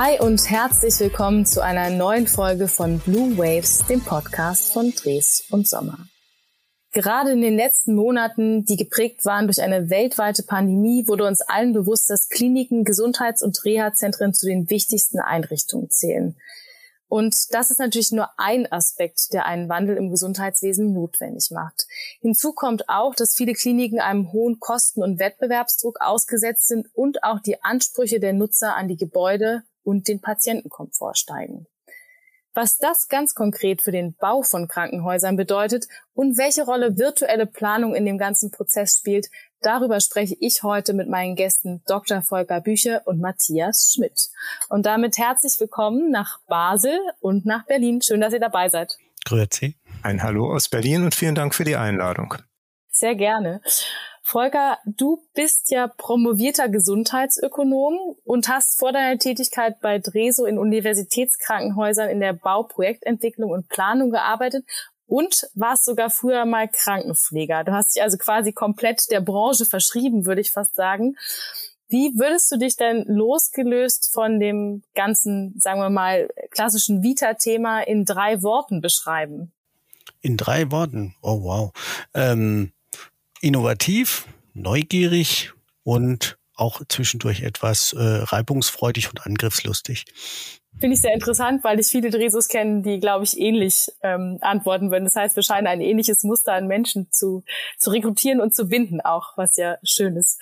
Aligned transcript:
Hi 0.00 0.20
und 0.20 0.48
herzlich 0.48 1.00
willkommen 1.00 1.44
zu 1.44 1.60
einer 1.60 1.90
neuen 1.90 2.28
Folge 2.28 2.68
von 2.68 3.00
Blue 3.00 3.36
Waves, 3.36 3.84
dem 3.88 4.00
Podcast 4.00 4.72
von 4.72 4.92
Dres 4.92 5.42
und 5.50 5.66
Sommer. 5.66 5.98
Gerade 6.92 7.32
in 7.32 7.40
den 7.40 7.56
letzten 7.56 7.96
Monaten, 7.96 8.64
die 8.64 8.76
geprägt 8.76 9.24
waren 9.24 9.48
durch 9.48 9.60
eine 9.60 9.90
weltweite 9.90 10.44
Pandemie, 10.44 11.08
wurde 11.08 11.24
uns 11.24 11.40
allen 11.40 11.72
bewusst, 11.72 12.08
dass 12.10 12.28
Kliniken, 12.28 12.84
Gesundheits- 12.84 13.42
und 13.42 13.58
Reha-Zentren 13.64 14.34
zu 14.34 14.46
den 14.46 14.70
wichtigsten 14.70 15.18
Einrichtungen 15.18 15.90
zählen. 15.90 16.36
Und 17.08 17.34
das 17.50 17.72
ist 17.72 17.80
natürlich 17.80 18.12
nur 18.12 18.28
ein 18.36 18.70
Aspekt, 18.70 19.32
der 19.32 19.46
einen 19.46 19.68
Wandel 19.68 19.96
im 19.96 20.10
Gesundheitswesen 20.10 20.92
notwendig 20.92 21.50
macht. 21.50 21.88
Hinzu 22.20 22.52
kommt 22.52 22.88
auch, 22.88 23.16
dass 23.16 23.34
viele 23.34 23.54
Kliniken 23.54 23.98
einem 23.98 24.30
hohen 24.30 24.60
Kosten- 24.60 25.02
und 25.02 25.18
Wettbewerbsdruck 25.18 26.00
ausgesetzt 26.00 26.68
sind 26.68 26.86
und 26.92 27.24
auch 27.24 27.40
die 27.40 27.64
Ansprüche 27.64 28.20
der 28.20 28.34
Nutzer 28.34 28.76
an 28.76 28.86
die 28.86 28.96
Gebäude 28.96 29.64
und 29.82 30.08
den 30.08 30.20
Patientenkomfort 30.20 31.16
steigen. 31.16 31.66
Was 32.54 32.76
das 32.76 33.06
ganz 33.08 33.34
konkret 33.34 33.82
für 33.82 33.92
den 33.92 34.14
Bau 34.14 34.42
von 34.42 34.66
Krankenhäusern 34.66 35.36
bedeutet 35.36 35.86
und 36.14 36.38
welche 36.38 36.64
Rolle 36.64 36.98
virtuelle 36.98 37.46
Planung 37.46 37.94
in 37.94 38.04
dem 38.04 38.18
ganzen 38.18 38.50
Prozess 38.50 38.96
spielt, 38.98 39.28
darüber 39.60 40.00
spreche 40.00 40.36
ich 40.40 40.64
heute 40.64 40.92
mit 40.92 41.08
meinen 41.08 41.36
Gästen 41.36 41.82
Dr. 41.86 42.22
Volker 42.22 42.60
Bücher 42.60 43.02
und 43.04 43.20
Matthias 43.20 43.92
Schmidt. 43.94 44.30
Und 44.68 44.86
damit 44.86 45.18
herzlich 45.18 45.60
willkommen 45.60 46.10
nach 46.10 46.40
Basel 46.48 46.98
und 47.20 47.46
nach 47.46 47.64
Berlin. 47.66 48.02
Schön, 48.02 48.20
dass 48.20 48.32
ihr 48.32 48.40
dabei 48.40 48.68
seid. 48.70 48.96
Grüezi. 49.24 49.76
Ein 50.02 50.22
Hallo 50.22 50.52
aus 50.52 50.68
Berlin 50.68 51.04
und 51.04 51.14
vielen 51.14 51.34
Dank 51.34 51.54
für 51.54 51.64
die 51.64 51.76
Einladung. 51.76 52.34
Sehr 52.90 53.14
gerne. 53.14 53.60
Volker, 54.30 54.76
du 54.84 55.22
bist 55.32 55.70
ja 55.70 55.88
promovierter 55.88 56.68
Gesundheitsökonom 56.68 58.14
und 58.24 58.46
hast 58.46 58.78
vor 58.78 58.92
deiner 58.92 59.18
Tätigkeit 59.18 59.80
bei 59.80 59.98
Dreso 59.98 60.44
in 60.44 60.58
Universitätskrankenhäusern 60.58 62.10
in 62.10 62.20
der 62.20 62.34
Bauprojektentwicklung 62.34 63.50
und 63.50 63.70
Planung 63.70 64.10
gearbeitet 64.10 64.66
und 65.06 65.48
warst 65.54 65.86
sogar 65.86 66.10
früher 66.10 66.44
mal 66.44 66.68
Krankenpfleger. 66.68 67.64
Du 67.64 67.72
hast 67.72 67.96
dich 67.96 68.02
also 68.02 68.18
quasi 68.18 68.52
komplett 68.52 69.10
der 69.10 69.22
Branche 69.22 69.64
verschrieben, 69.64 70.26
würde 70.26 70.42
ich 70.42 70.52
fast 70.52 70.74
sagen. 70.74 71.16
Wie 71.88 72.12
würdest 72.18 72.52
du 72.52 72.58
dich 72.58 72.76
denn 72.76 73.06
losgelöst 73.06 74.10
von 74.12 74.40
dem 74.40 74.82
ganzen, 74.94 75.58
sagen 75.58 75.80
wir 75.80 75.88
mal, 75.88 76.28
klassischen 76.50 77.02
Vita-Thema 77.02 77.80
in 77.80 78.04
drei 78.04 78.42
Worten 78.42 78.82
beschreiben? 78.82 79.52
In 80.20 80.36
drei 80.36 80.70
Worten? 80.70 81.14
Oh 81.22 81.42
wow. 81.42 81.72
Ähm 82.12 82.72
innovativ, 83.40 84.26
neugierig 84.54 85.52
und 85.82 86.38
auch 86.54 86.82
zwischendurch 86.88 87.42
etwas 87.42 87.92
äh, 87.92 87.98
reibungsfreudig 88.00 89.10
und 89.10 89.24
angriffslustig. 89.24 90.04
Finde 90.80 90.94
ich 90.94 91.00
sehr 91.00 91.14
interessant, 91.14 91.64
weil 91.64 91.80
ich 91.80 91.86
viele 91.86 92.10
Dresus 92.10 92.48
kenne, 92.48 92.82
die, 92.82 93.00
glaube 93.00 93.24
ich, 93.24 93.38
ähnlich 93.38 93.88
ähm, 94.02 94.38
antworten 94.40 94.90
würden. 94.90 95.04
Das 95.04 95.16
heißt, 95.16 95.36
wir 95.36 95.42
scheinen 95.42 95.66
ein 95.66 95.80
ähnliches 95.80 96.22
Muster 96.24 96.52
an 96.52 96.66
Menschen 96.66 97.08
zu, 97.10 97.42
zu 97.78 97.90
rekrutieren 97.90 98.40
und 98.40 98.54
zu 98.54 98.68
binden 98.68 99.00
auch, 99.00 99.36
was 99.36 99.56
ja 99.56 99.78
schön 99.82 100.16
ist. 100.16 100.40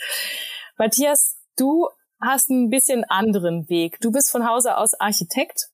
Matthias, 0.78 1.36
du 1.56 1.88
hast 2.20 2.50
ein 2.50 2.70
bisschen 2.70 3.04
anderen 3.04 3.68
Weg. 3.68 3.98
Du 4.00 4.10
bist 4.10 4.30
von 4.30 4.46
Hause 4.46 4.76
aus 4.76 4.94
Architekt 4.94 5.70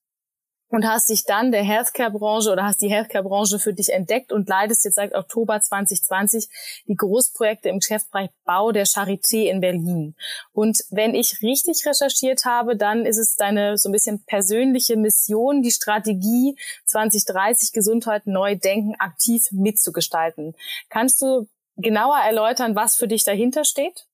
und 0.73 0.87
hast 0.87 1.11
dich 1.11 1.23
dann 1.25 1.51
der 1.51 1.63
Healthcare-Branche 1.63 2.51
oder 2.51 2.63
hast 2.63 2.81
die 2.81 2.89
Healthcare-Branche 2.89 3.59
für 3.59 3.73
dich 3.73 3.93
entdeckt 3.93 4.31
und 4.31 4.49
leidest 4.49 4.83
jetzt 4.85 4.95
seit 4.95 5.13
Oktober 5.13 5.61
2020 5.61 6.49
die 6.87 6.95
Großprojekte 6.95 7.69
im 7.69 7.77
Geschäftsbereich 7.77 8.31
Bau 8.43 8.71
der 8.71 8.87
Charité 8.87 9.43
in 9.43 9.61
Berlin. 9.61 10.15
Und 10.51 10.79
wenn 10.89 11.13
ich 11.13 11.43
richtig 11.43 11.85
recherchiert 11.85 12.45
habe, 12.45 12.75
dann 12.75 13.05
ist 13.05 13.19
es 13.19 13.35
deine 13.35 13.77
so 13.77 13.87
ein 13.87 13.91
bisschen 13.91 14.23
persönliche 14.25 14.97
Mission, 14.97 15.61
die 15.61 15.69
Strategie 15.69 16.57
2030 16.85 17.71
Gesundheit 17.71 18.25
neu 18.25 18.55
denken 18.55 18.95
aktiv 18.97 19.43
mitzugestalten. 19.51 20.55
Kannst 20.89 21.21
du 21.21 21.47
genauer 21.77 22.17
erläutern, 22.17 22.75
was 22.75 22.95
für 22.95 23.07
dich 23.07 23.23
dahinter 23.23 23.63
steht? 23.63 24.07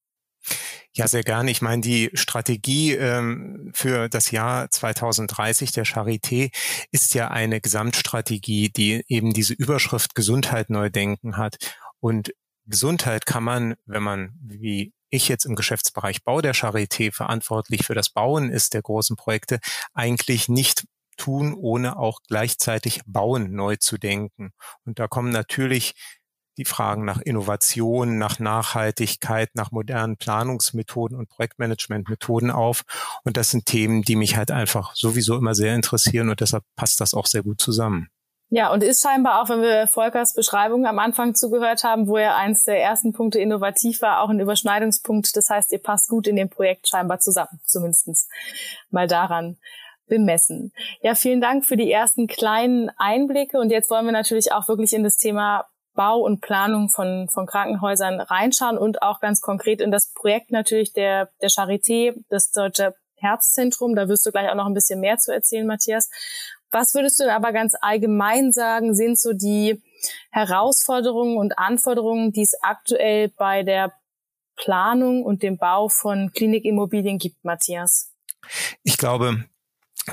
Ja, 0.93 1.07
sehr 1.07 1.23
gerne. 1.23 1.51
Ich 1.51 1.61
meine, 1.61 1.81
die 1.81 2.09
Strategie 2.13 2.93
ähm, 2.93 3.71
für 3.73 4.09
das 4.09 4.31
Jahr 4.31 4.69
2030 4.69 5.71
der 5.71 5.85
Charité 5.85 6.51
ist 6.91 7.13
ja 7.13 7.29
eine 7.29 7.61
Gesamtstrategie, 7.61 8.69
die 8.69 9.03
eben 9.07 9.33
diese 9.33 9.53
Überschrift 9.53 10.15
Gesundheit 10.15 10.69
neu 10.69 10.89
denken 10.89 11.37
hat. 11.37 11.57
Und 11.99 12.33
Gesundheit 12.65 13.25
kann 13.25 13.43
man, 13.43 13.75
wenn 13.85 14.03
man 14.03 14.31
wie 14.41 14.93
ich 15.09 15.27
jetzt 15.27 15.45
im 15.45 15.55
Geschäftsbereich 15.55 16.23
Bau 16.23 16.41
der 16.41 16.53
Charité 16.53 17.11
verantwortlich 17.13 17.85
für 17.85 17.95
das 17.95 18.09
Bauen 18.09 18.49
ist 18.51 18.73
der 18.73 18.81
großen 18.81 19.15
Projekte, 19.15 19.59
eigentlich 19.93 20.49
nicht 20.49 20.85
tun, 21.17 21.53
ohne 21.53 21.97
auch 21.97 22.19
gleichzeitig 22.27 23.01
Bauen 23.05 23.51
neu 23.53 23.75
zu 23.75 23.97
denken. 23.97 24.51
Und 24.85 24.99
da 24.99 25.07
kommen 25.07 25.31
natürlich 25.31 25.93
die 26.59 26.65
Fragen 26.65 27.05
nach 27.05 27.21
Innovation, 27.21 28.17
nach 28.17 28.39
Nachhaltigkeit, 28.39 29.49
nach 29.55 29.71
modernen 29.71 30.17
Planungsmethoden 30.17 31.17
und 31.17 31.29
Projektmanagementmethoden 31.29 32.51
auf. 32.51 32.83
Und 33.23 33.37
das 33.37 33.49
sind 33.49 33.65
Themen, 33.65 34.03
die 34.03 34.15
mich 34.15 34.37
halt 34.37 34.51
einfach 34.51 34.95
sowieso 34.95 35.37
immer 35.37 35.55
sehr 35.55 35.73
interessieren 35.73 36.29
und 36.29 36.41
deshalb 36.41 36.63
passt 36.75 37.01
das 37.01 37.13
auch 37.13 37.25
sehr 37.25 37.43
gut 37.43 37.59
zusammen. 37.59 38.09
Ja, 38.51 38.73
und 38.73 38.83
ist 38.83 39.03
scheinbar 39.03 39.41
auch, 39.41 39.49
wenn 39.49 39.61
wir 39.61 39.85
Volkers 39.85 40.33
Beschreibung 40.33 40.87
am 40.87 40.97
Anfang 40.97 41.35
zugehört 41.35 41.83
haben, 41.83 42.07
wo 42.07 42.17
er 42.17 42.35
eins 42.35 42.63
der 42.63 42.81
ersten 42.81 43.13
Punkte 43.13 43.39
innovativ 43.39 44.01
war, 44.01 44.21
auch 44.21 44.29
ein 44.29 44.39
Überschneidungspunkt. 44.39 45.35
Das 45.35 45.49
heißt, 45.51 45.71
ihr 45.71 45.77
passt 45.77 46.09
gut 46.09 46.25
in 46.25 46.35
dem 46.35 46.49
Projekt 46.49 46.89
scheinbar 46.89 47.19
zusammen, 47.19 47.59
zumindestens 47.63 48.27
mal 48.89 49.07
daran 49.07 49.57
bemessen. 50.07 50.73
Ja, 51.01 51.13
vielen 51.13 51.41
Dank 51.41 51.63
für 51.63 51.77
die 51.77 51.91
ersten 51.91 52.25
kleinen 52.25 52.89
Einblicke. 52.97 53.59
Und 53.59 53.69
jetzt 53.69 53.91
wollen 53.91 54.05
wir 54.05 54.11
natürlich 54.11 54.51
auch 54.51 54.67
wirklich 54.67 54.93
in 54.93 55.03
das 55.03 55.17
Thema 55.17 55.67
Bau 55.99 56.19
und 56.21 56.39
Planung 56.39 56.87
von, 56.87 57.27
von 57.27 57.45
Krankenhäusern 57.45 58.21
reinschauen 58.21 58.77
und 58.77 59.01
auch 59.01 59.19
ganz 59.19 59.41
konkret 59.41 59.81
in 59.81 59.91
das 59.91 60.13
Projekt 60.13 60.49
natürlich 60.49 60.93
der, 60.93 61.29
der 61.41 61.49
Charité, 61.49 62.13
das 62.29 62.51
Deutsche 62.51 62.95
Herzzentrum. 63.17 63.97
Da 63.97 64.07
wirst 64.07 64.25
du 64.25 64.31
gleich 64.31 64.49
auch 64.49 64.55
noch 64.55 64.65
ein 64.65 64.73
bisschen 64.73 65.01
mehr 65.01 65.17
zu 65.17 65.33
erzählen, 65.33 65.67
Matthias. 65.67 66.09
Was 66.71 66.93
würdest 66.93 67.19
du 67.19 67.25
denn 67.25 67.33
aber 67.33 67.51
ganz 67.51 67.73
allgemein 67.81 68.53
sagen, 68.53 68.95
sind 68.95 69.19
so 69.19 69.33
die 69.33 69.83
Herausforderungen 70.31 71.35
und 71.35 71.59
Anforderungen, 71.59 72.31
die 72.31 72.43
es 72.43 72.53
aktuell 72.61 73.27
bei 73.37 73.63
der 73.63 73.91
Planung 74.55 75.25
und 75.25 75.43
dem 75.43 75.57
Bau 75.57 75.89
von 75.89 76.31
Klinikimmobilien 76.31 77.17
gibt, 77.17 77.43
Matthias? 77.43 78.13
Ich 78.83 78.97
glaube, 78.97 79.43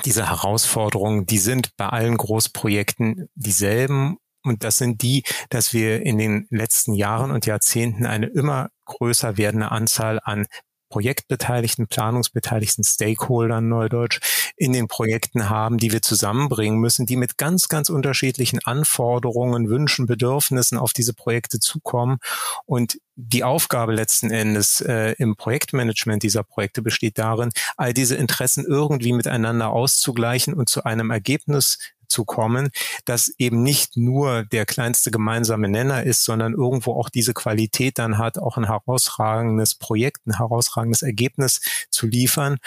diese 0.05 0.29
Herausforderungen, 0.29 1.27
die 1.27 1.39
sind 1.39 1.77
bei 1.77 1.87
allen 1.87 2.17
Großprojekten 2.17 3.29
dieselben 3.37 4.19
und 4.47 4.65
das 4.65 4.79
sind 4.79 5.03
die, 5.03 5.23
dass 5.51 5.73
wir 5.73 6.03
in 6.03 6.19
den 6.19 6.47
letzten 6.51 6.95
Jahren 6.95 7.31
und 7.31 7.47
Jahrzehnten 7.47 8.07
eine 8.07 8.27
immer 8.27 8.69
größer 8.87 9.37
werdende 9.37 9.71
Anzahl 9.71 10.21
an 10.23 10.47
Projektbeteiligten, 10.89 11.89
Planungsbeteiligten, 11.89 12.85
Stakeholdern, 12.85 13.69
Neudeutsch, 13.69 14.21
in 14.57 14.73
den 14.73 14.89
Projekten 14.89 15.51
haben, 15.51 15.79
die 15.79 15.93
wir 15.93 16.01
zusammenbringen 16.01 16.79
müssen, 16.79 17.07
die 17.07 17.17
mit 17.17 17.37
ganz, 17.37 17.69
ganz 17.69 17.91
unterschiedlichen 17.91 18.61
Anforderungen, 18.65 19.69
Wünschen, 19.69 20.07
Bedürfnissen 20.07 20.79
auf 20.79 20.93
diese 20.93 21.13
Projekte 21.13 21.59
zukommen. 21.59 22.19
Und 22.65 22.99
die 23.17 23.45
Aufgabe 23.45 23.93
letzten 23.93 24.31
Endes 24.31 24.81
äh, 24.81 25.15
im 25.19 25.37
Projektmanagement 25.37 26.23
dieser 26.23 26.45
Projekte 26.45 26.83
besteht 26.83 27.19
darin, 27.19 27.51
all 27.77 27.93
diese 27.93 28.15
Interessen 28.15 28.65
irgendwie 28.65 29.13
miteinander 29.13 29.71
auszugleichen 29.71 30.55
und 30.55 30.69
zu 30.69 30.85
einem 30.85 31.11
Ergebnis 31.11 31.79
zu 32.09 32.25
kommen, 32.25 32.71
das 33.05 33.33
eben 33.39 33.63
nicht 33.63 33.97
nur 33.97 34.45
der 34.45 34.67
kleinste 34.67 35.11
gemeinsame 35.11 35.69
Nenner 35.69 36.03
ist, 36.05 36.25
sondern 36.25 36.53
irgendwo 36.53 36.93
auch 36.93 37.09
diese 37.09 37.35
Qualität 37.35 37.99
dann 37.99 38.19
hat, 38.19 38.39
auch 38.39 38.57
ein 38.57 38.67
herausragendes 38.67 39.75
Projekt, 39.75 40.27
ein 40.27 40.37
herausragendes 40.37 41.03
Ergebnis 41.03 41.61
zu 41.91 42.07
liefern. 42.07 42.59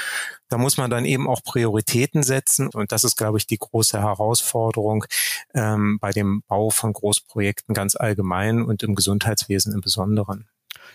Da 0.50 0.58
muss 0.58 0.78
man 0.78 0.90
dann 0.90 1.06
eben 1.06 1.28
auch 1.28 1.44
Prioritäten 1.44 2.24
setzen 2.24 2.68
und 2.68 2.92
das 2.92 3.04
ist, 3.04 3.18
glaube 3.18 3.38
ich, 3.38 3.48
die 3.48 3.58
große 3.58 4.02
Herausforderung 4.02 5.06
ähm, 5.54 6.00
bei 6.00 6.12
dem 6.12 6.44
Bau 6.48 6.70
von 6.70 6.94
Großprojekten 6.94 7.76
ganz 7.76 7.96
allgemein 7.96 8.64
und 8.64 8.84
im 8.84 8.96
Gesundheitswesen 8.96 9.74
im 9.74 9.82
Besonderen. 9.82 10.48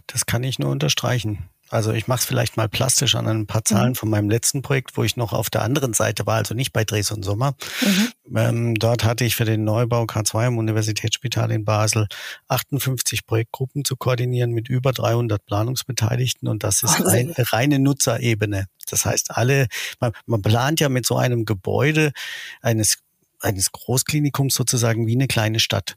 Das 0.06 0.26
kann 0.26 0.42
ich 0.42 0.58
nur 0.58 0.70
unterstreichen. 0.70 1.48
Also 1.74 1.92
ich 1.92 2.06
mache 2.06 2.20
es 2.20 2.24
vielleicht 2.24 2.56
mal 2.56 2.68
plastisch 2.68 3.16
an 3.16 3.26
ein 3.26 3.46
paar 3.46 3.64
Zahlen 3.64 3.90
mhm. 3.90 3.94
von 3.96 4.08
meinem 4.08 4.30
letzten 4.30 4.62
Projekt, 4.62 4.96
wo 4.96 5.02
ich 5.02 5.16
noch 5.16 5.32
auf 5.32 5.50
der 5.50 5.62
anderen 5.62 5.92
Seite 5.92 6.24
war, 6.24 6.36
also 6.36 6.54
nicht 6.54 6.72
bei 6.72 6.84
Dres 6.84 7.10
und 7.10 7.24
Sommer. 7.24 7.56
Mhm. 7.82 8.36
Ähm, 8.36 8.74
dort 8.76 9.02
hatte 9.02 9.24
ich 9.24 9.34
für 9.34 9.44
den 9.44 9.64
Neubau 9.64 10.04
K2 10.04 10.46
im 10.46 10.58
Universitätsspital 10.58 11.50
in 11.50 11.64
Basel 11.64 12.06
58 12.46 13.26
Projektgruppen 13.26 13.84
zu 13.84 13.96
koordinieren 13.96 14.52
mit 14.52 14.68
über 14.68 14.92
300 14.92 15.44
Planungsbeteiligten 15.44 16.46
und 16.46 16.62
das 16.62 16.84
ist 16.84 17.04
eine 17.04 17.34
reine 17.38 17.80
Nutzerebene. 17.80 18.66
Das 18.88 19.04
heißt, 19.04 19.32
alle, 19.32 19.66
man, 19.98 20.12
man 20.26 20.42
plant 20.42 20.78
ja 20.78 20.88
mit 20.88 21.04
so 21.06 21.16
einem 21.16 21.44
Gebäude 21.44 22.12
eines 22.62 22.98
eines 23.40 23.72
Großklinikums 23.72 24.54
sozusagen 24.54 25.06
wie 25.06 25.14
eine 25.14 25.26
kleine 25.26 25.60
Stadt. 25.60 25.96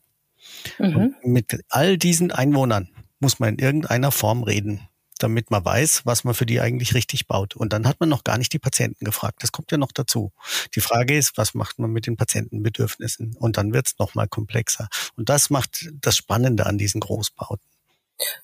Mhm. 0.80 1.16
Mit 1.24 1.64
all 1.70 1.98
diesen 1.98 2.32
Einwohnern 2.32 2.90
muss 3.20 3.40
man 3.40 3.54
in 3.54 3.60
irgendeiner 3.60 4.12
Form 4.12 4.44
reden. 4.44 4.82
Damit 5.18 5.52
man 5.52 5.64
weiß, 5.64 6.06
was 6.06 6.24
man 6.24 6.34
für 6.34 6.46
die 6.46 6.60
eigentlich 6.62 6.94
richtig 6.94 7.28
baut. 7.28 7.56
Und 7.56 7.74
dann 7.74 7.88
hat 7.88 8.00
man 8.00 8.10
noch 8.10 8.24
gar 8.24 8.38
nicht 8.38 8.54
die 8.54 8.60
Patienten 8.60 9.06
gefragt. 9.06 9.44
Das 9.44 9.52
kommt 9.52 9.72
ja 9.72 9.78
noch 9.78 9.92
dazu. 9.92 10.32
Die 10.76 10.82
Frage 10.82 11.18
ist, 11.18 11.38
was 11.38 11.54
macht 11.54 11.80
man 11.80 11.92
mit 11.92 12.08
den 12.08 12.18
Patientenbedürfnissen? 12.18 13.36
Und 13.38 13.58
dann 13.58 13.74
wird 13.74 13.88
es 13.88 14.00
nochmal 14.00 14.28
komplexer. 14.28 14.88
Und 15.16 15.30
das 15.30 15.50
macht 15.50 15.90
das 16.02 16.16
Spannende 16.16 16.66
an 16.66 16.78
diesen 16.78 17.02
Großbauten. 17.02 17.66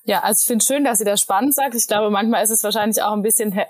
Ja, 0.04 0.20
also 0.20 0.40
ich 0.40 0.46
finde 0.46 0.64
schön, 0.64 0.84
dass 0.84 1.00
ihr 1.00 1.06
das 1.06 1.20
spannend 1.20 1.54
sagt. 1.54 1.74
Ich 1.74 1.86
glaube, 1.86 2.10
manchmal 2.10 2.44
ist 2.44 2.50
es 2.50 2.62
wahrscheinlich 2.62 3.02
auch 3.02 3.12
ein 3.12 3.22
bisschen, 3.22 3.60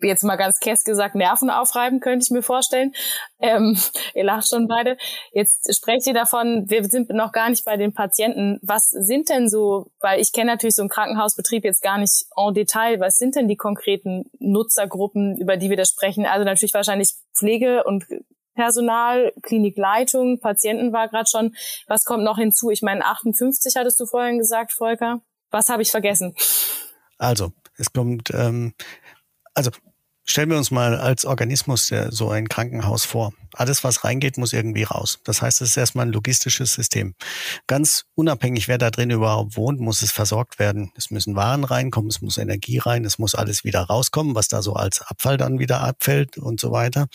jetzt 0.00 0.24
mal 0.24 0.36
ganz 0.36 0.60
kess 0.60 0.84
gesagt, 0.84 1.14
Nerven 1.14 1.50
aufreiben, 1.50 2.00
könnte 2.00 2.24
ich 2.24 2.30
mir 2.30 2.42
vorstellen. 2.42 2.92
Ähm, 3.40 3.78
ihr 4.14 4.24
lacht 4.24 4.48
schon 4.48 4.68
beide. 4.68 4.96
Jetzt 5.32 5.74
sprecht 5.74 6.06
ihr 6.06 6.14
davon, 6.14 6.68
wir 6.68 6.84
sind 6.84 7.10
noch 7.10 7.32
gar 7.32 7.50
nicht 7.50 7.64
bei 7.64 7.76
den 7.76 7.92
Patienten. 7.92 8.58
Was 8.62 8.88
sind 8.90 9.28
denn 9.28 9.48
so, 9.48 9.90
weil 10.00 10.20
ich 10.20 10.32
kenne 10.32 10.52
natürlich 10.52 10.76
so 10.76 10.82
einen 10.82 10.90
Krankenhausbetrieb 10.90 11.64
jetzt 11.64 11.82
gar 11.82 11.98
nicht 11.98 12.26
en 12.36 12.54
Detail, 12.54 13.00
was 13.00 13.16
sind 13.16 13.36
denn 13.36 13.48
die 13.48 13.56
konkreten 13.56 14.24
Nutzergruppen, 14.38 15.36
über 15.38 15.56
die 15.56 15.70
wir 15.70 15.76
da 15.76 15.84
sprechen? 15.84 16.26
Also 16.26 16.44
natürlich 16.44 16.74
wahrscheinlich 16.74 17.14
Pflege 17.34 17.84
und 17.84 18.06
Personal, 18.54 19.32
Klinikleitung, 19.42 20.40
Patienten 20.40 20.92
war 20.92 21.08
gerade 21.08 21.28
schon. 21.30 21.54
Was 21.86 22.04
kommt 22.04 22.24
noch 22.24 22.36
hinzu? 22.36 22.70
Ich 22.70 22.82
meine, 22.82 23.04
58 23.04 23.76
hattest 23.76 23.98
du 24.00 24.06
vorhin 24.06 24.38
gesagt, 24.38 24.72
Volker. 24.72 25.22
Was 25.50 25.68
habe 25.68 25.82
ich 25.82 25.90
vergessen? 25.90 26.34
Also, 27.16 27.52
es 27.76 27.92
kommt, 27.92 28.30
ähm, 28.34 28.74
also 29.60 29.72
stellen 30.24 30.48
wir 30.48 30.56
uns 30.56 30.70
mal 30.70 30.96
als 30.96 31.26
Organismus 31.26 31.92
so 32.08 32.30
ein 32.30 32.48
Krankenhaus 32.48 33.04
vor. 33.04 33.34
Alles, 33.52 33.84
was 33.84 34.04
reingeht, 34.04 34.38
muss 34.38 34.54
irgendwie 34.54 34.84
raus. 34.84 35.18
Das 35.24 35.42
heißt, 35.42 35.60
es 35.60 35.70
ist 35.70 35.76
erstmal 35.76 36.06
ein 36.06 36.12
logistisches 36.12 36.72
System. 36.72 37.14
Ganz 37.66 38.06
unabhängig, 38.14 38.68
wer 38.68 38.78
da 38.78 38.90
drin 38.90 39.10
überhaupt 39.10 39.58
wohnt, 39.58 39.78
muss 39.78 40.00
es 40.00 40.12
versorgt 40.12 40.58
werden. 40.58 40.92
Es 40.96 41.10
müssen 41.10 41.36
Waren 41.36 41.64
reinkommen, 41.64 42.08
es 42.08 42.22
muss 42.22 42.38
Energie 42.38 42.78
rein, 42.78 43.04
es 43.04 43.18
muss 43.18 43.34
alles 43.34 43.62
wieder 43.62 43.82
rauskommen, 43.82 44.34
was 44.34 44.48
da 44.48 44.62
so 44.62 44.72
als 44.72 45.02
Abfall 45.02 45.36
dann 45.36 45.58
wieder 45.58 45.82
abfällt 45.82 46.38
und 46.38 46.58
so 46.58 46.72
weiter. 46.72 47.08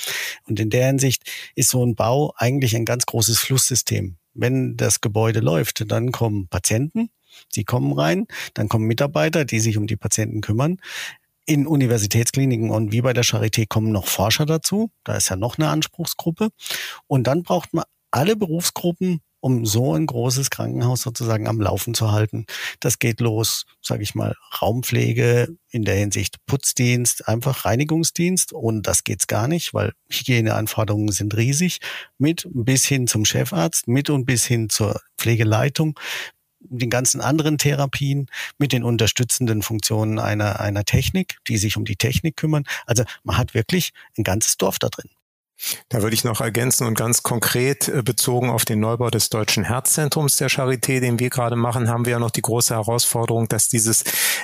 Und 0.44 0.60
in 0.60 0.70
der 0.70 0.86
Hinsicht 0.86 1.24
ist 1.56 1.72
so 1.72 1.84
ein 1.84 1.96
Bau 1.96 2.32
eigentlich 2.38 2.76
ein 2.76 2.86
ganz 2.86 3.08
großes 3.08 3.40
Flusssystem. 3.40 4.18
Wenn 4.36 4.78
das 4.78 5.02
Gebäude 5.02 5.40
läuft, 5.40 5.90
dann 5.90 6.12
kommen 6.12 6.48
Patienten, 6.48 7.10
die 7.56 7.64
kommen 7.64 7.94
rein, 7.94 8.28
dann 8.54 8.70
kommen 8.70 8.86
Mitarbeiter, 8.86 9.46
die 9.46 9.60
sich 9.60 9.78
um 9.78 9.88
die 9.88 9.98
Patienten 9.98 10.42
kümmern. 10.42 10.78
In 11.46 11.68
Universitätskliniken 11.68 12.72
und 12.72 12.92
wie 12.92 13.02
bei 13.02 13.14
der 13.14 13.24
Charité 13.24 13.68
kommen 13.68 13.92
noch 13.92 14.08
Forscher 14.08 14.46
dazu. 14.46 14.90
Da 15.04 15.16
ist 15.16 15.30
ja 15.30 15.36
noch 15.36 15.58
eine 15.58 15.70
Anspruchsgruppe. 15.70 16.50
Und 17.08 17.28
dann 17.28 17.44
braucht 17.44 17.74
man 17.74 17.86
alle 18.12 18.36
Berufsgruppen, 18.36 19.22
um 19.46 19.64
so 19.64 19.94
ein 19.94 20.08
großes 20.08 20.50
Krankenhaus 20.50 21.04
sozusagen 21.04 21.48
am 21.48 21.62
Laufen 21.62 21.94
zu 21.94 22.12
halten. 22.12 22.48
Das 22.80 22.98
geht 22.98 23.20
los, 23.20 23.66
sage 23.80 24.02
ich 24.02 24.16
mal, 24.16 24.34
Raumpflege 24.60 25.56
in 25.70 25.86
der 25.86 25.94
Hinsicht 25.94 26.38
Putzdienst, 26.48 27.28
einfach 27.28 27.64
Reinigungsdienst 27.64 28.54
und 28.54 28.88
das 28.88 29.04
geht's 29.04 29.28
gar 29.28 29.48
nicht, 29.48 29.72
weil 29.76 29.94
Hygieneanforderungen 30.10 31.12
sind 31.12 31.38
riesig, 31.38 31.78
mit 32.18 32.48
bis 32.54 32.86
hin 32.86 33.06
zum 33.06 33.24
Chefarzt, 33.24 33.88
mit 33.88 34.10
und 34.10 34.26
bis 34.26 34.46
hin 34.46 34.70
zur 34.70 35.00
Pflegeleitung, 35.20 36.00
den 36.70 36.90
ganzen 36.90 37.22
anderen 37.22 37.58
Therapien 37.58 38.28
mit 38.58 38.72
den 38.72 38.84
unterstützenden 38.84 39.62
Funktionen 39.62 40.20
einer, 40.20 40.60
einer 40.60 40.84
Technik, 40.86 41.38
die 41.48 41.58
sich 41.58 41.78
um 41.78 41.86
die 41.86 41.96
Technik 41.96 42.38
kümmern. 42.38 42.64
Also 42.86 43.04
man 43.24 43.38
hat 43.38 43.54
wirklich 43.54 43.94
ein 44.18 44.24
ganzes 44.24 44.58
Dorf 44.58 44.80
da 44.80 44.90
drin. 44.90 45.10
Da 45.90 46.02
würde 46.02 46.14
ich 46.14 46.26
noch 46.26 46.42
ergänzen 46.42 46.86
und 46.86 46.98
ganz 46.98 47.24
konkret 47.24 47.88
äh, 47.88 48.04
bezogen 48.04 48.50
auf 48.50 48.66
den 48.66 48.82
Neubau 48.82 49.10
des 49.10 49.30
Deutschen 49.30 49.64
Herzzentrums 49.64 50.36
der 50.38 50.50
Charité, 50.50 51.00
den 51.00 51.20
wir 51.20 51.30
gerade 51.30 51.56
machen, 51.56 51.90
haben 51.90 52.06
wir 52.06 52.12
ja 52.12 52.20
noch 52.20 52.32
die 52.32 52.42
große 52.42 52.74
Herausforderung, 52.74 53.48
dass 53.48 53.70
dieses 53.70 54.04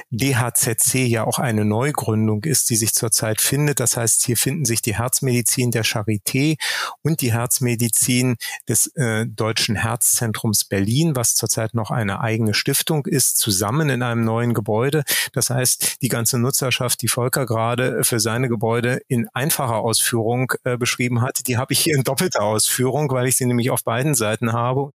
DHZC 0.09 1.07
ja 1.07 1.25
auch 1.25 1.37
eine 1.37 1.65
Neugründung 1.65 2.43
ist, 2.45 2.69
die 2.69 2.77
sich 2.77 2.93
zurzeit 2.93 3.41
findet. 3.41 3.81
Das 3.81 3.97
heißt, 3.97 4.25
hier 4.25 4.37
finden 4.37 4.63
sich 4.63 4.81
die 4.81 4.95
Herzmedizin 4.95 5.71
der 5.71 5.83
Charité 5.83 6.55
und 7.01 7.21
die 7.21 7.33
Herzmedizin 7.33 8.37
des 8.69 8.87
äh, 8.95 9.25
Deutschen 9.27 9.75
Herzzentrums 9.75 10.63
Berlin, 10.63 11.15
was 11.15 11.35
zurzeit 11.35 11.73
noch 11.73 11.91
eine 11.91 12.21
eigene 12.21 12.53
Stiftung 12.53 13.05
ist, 13.05 13.37
zusammen 13.37 13.89
in 13.89 14.01
einem 14.01 14.23
neuen 14.23 14.53
Gebäude. 14.53 15.03
Das 15.33 15.49
heißt, 15.49 16.01
die 16.01 16.09
ganze 16.09 16.39
Nutzerschaft, 16.39 17.01
die 17.01 17.09
Volker 17.09 17.45
gerade 17.45 18.03
für 18.03 18.21
seine 18.21 18.47
Gebäude 18.47 19.01
in 19.09 19.27
einfacher 19.33 19.77
Ausführung 19.77 20.53
äh, 20.63 20.77
beschrieben 20.77 21.00
geschrieben 21.01 21.21
hat, 21.21 21.47
die 21.47 21.57
habe 21.57 21.73
ich 21.73 21.79
hier 21.79 21.95
in 21.95 22.03
doppelter 22.03 22.43
Ausführung, 22.43 23.09
weil 23.11 23.27
ich 23.27 23.35
sie 23.35 23.45
nämlich 23.45 23.71
auf 23.71 23.83
beiden 23.83 24.13
Seiten 24.13 24.53
habe. 24.53 24.91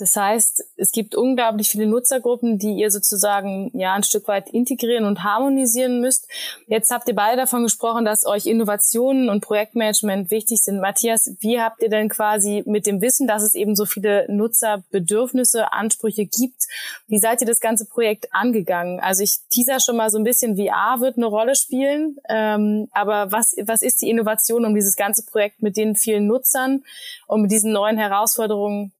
Das 0.00 0.16
heißt, 0.16 0.64
es 0.78 0.92
gibt 0.92 1.14
unglaublich 1.14 1.68
viele 1.68 1.86
Nutzergruppen, 1.86 2.58
die 2.58 2.72
ihr 2.72 2.90
sozusagen 2.90 3.70
ja 3.74 3.92
ein 3.92 4.02
Stück 4.02 4.28
weit 4.28 4.48
integrieren 4.48 5.04
und 5.04 5.24
harmonisieren 5.24 6.00
müsst. 6.00 6.26
Jetzt 6.68 6.90
habt 6.90 7.06
ihr 7.06 7.14
beide 7.14 7.36
davon 7.36 7.64
gesprochen, 7.64 8.06
dass 8.06 8.24
euch 8.24 8.46
Innovationen 8.46 9.28
und 9.28 9.42
Projektmanagement 9.42 10.30
wichtig 10.30 10.62
sind. 10.62 10.80
Matthias, 10.80 11.36
wie 11.40 11.60
habt 11.60 11.82
ihr 11.82 11.90
denn 11.90 12.08
quasi 12.08 12.62
mit 12.64 12.86
dem 12.86 13.02
Wissen, 13.02 13.26
dass 13.26 13.42
es 13.42 13.54
eben 13.54 13.76
so 13.76 13.84
viele 13.84 14.24
Nutzerbedürfnisse, 14.32 15.70
Ansprüche 15.70 16.24
gibt, 16.24 16.64
wie 17.06 17.18
seid 17.18 17.42
ihr 17.42 17.46
das 17.46 17.60
ganze 17.60 17.84
Projekt 17.84 18.28
angegangen? 18.32 19.00
Also 19.00 19.22
ich 19.22 19.40
teaser 19.50 19.80
schon 19.80 19.98
mal 19.98 20.08
so 20.08 20.16
ein 20.16 20.24
bisschen, 20.24 20.56
VR 20.56 21.00
wird 21.00 21.18
eine 21.18 21.26
Rolle 21.26 21.54
spielen, 21.54 22.16
ähm, 22.30 22.88
aber 22.92 23.32
was, 23.32 23.54
was 23.64 23.82
ist 23.82 24.00
die 24.00 24.08
Innovation, 24.08 24.64
um 24.64 24.74
dieses 24.74 24.96
ganze 24.96 25.26
Projekt 25.26 25.60
mit 25.60 25.76
den 25.76 25.94
vielen 25.94 26.26
Nutzern 26.26 26.84
und 27.26 27.42
mit 27.42 27.50
diesen 27.50 27.72
neuen 27.72 27.98
Herausforderungen 27.98 28.92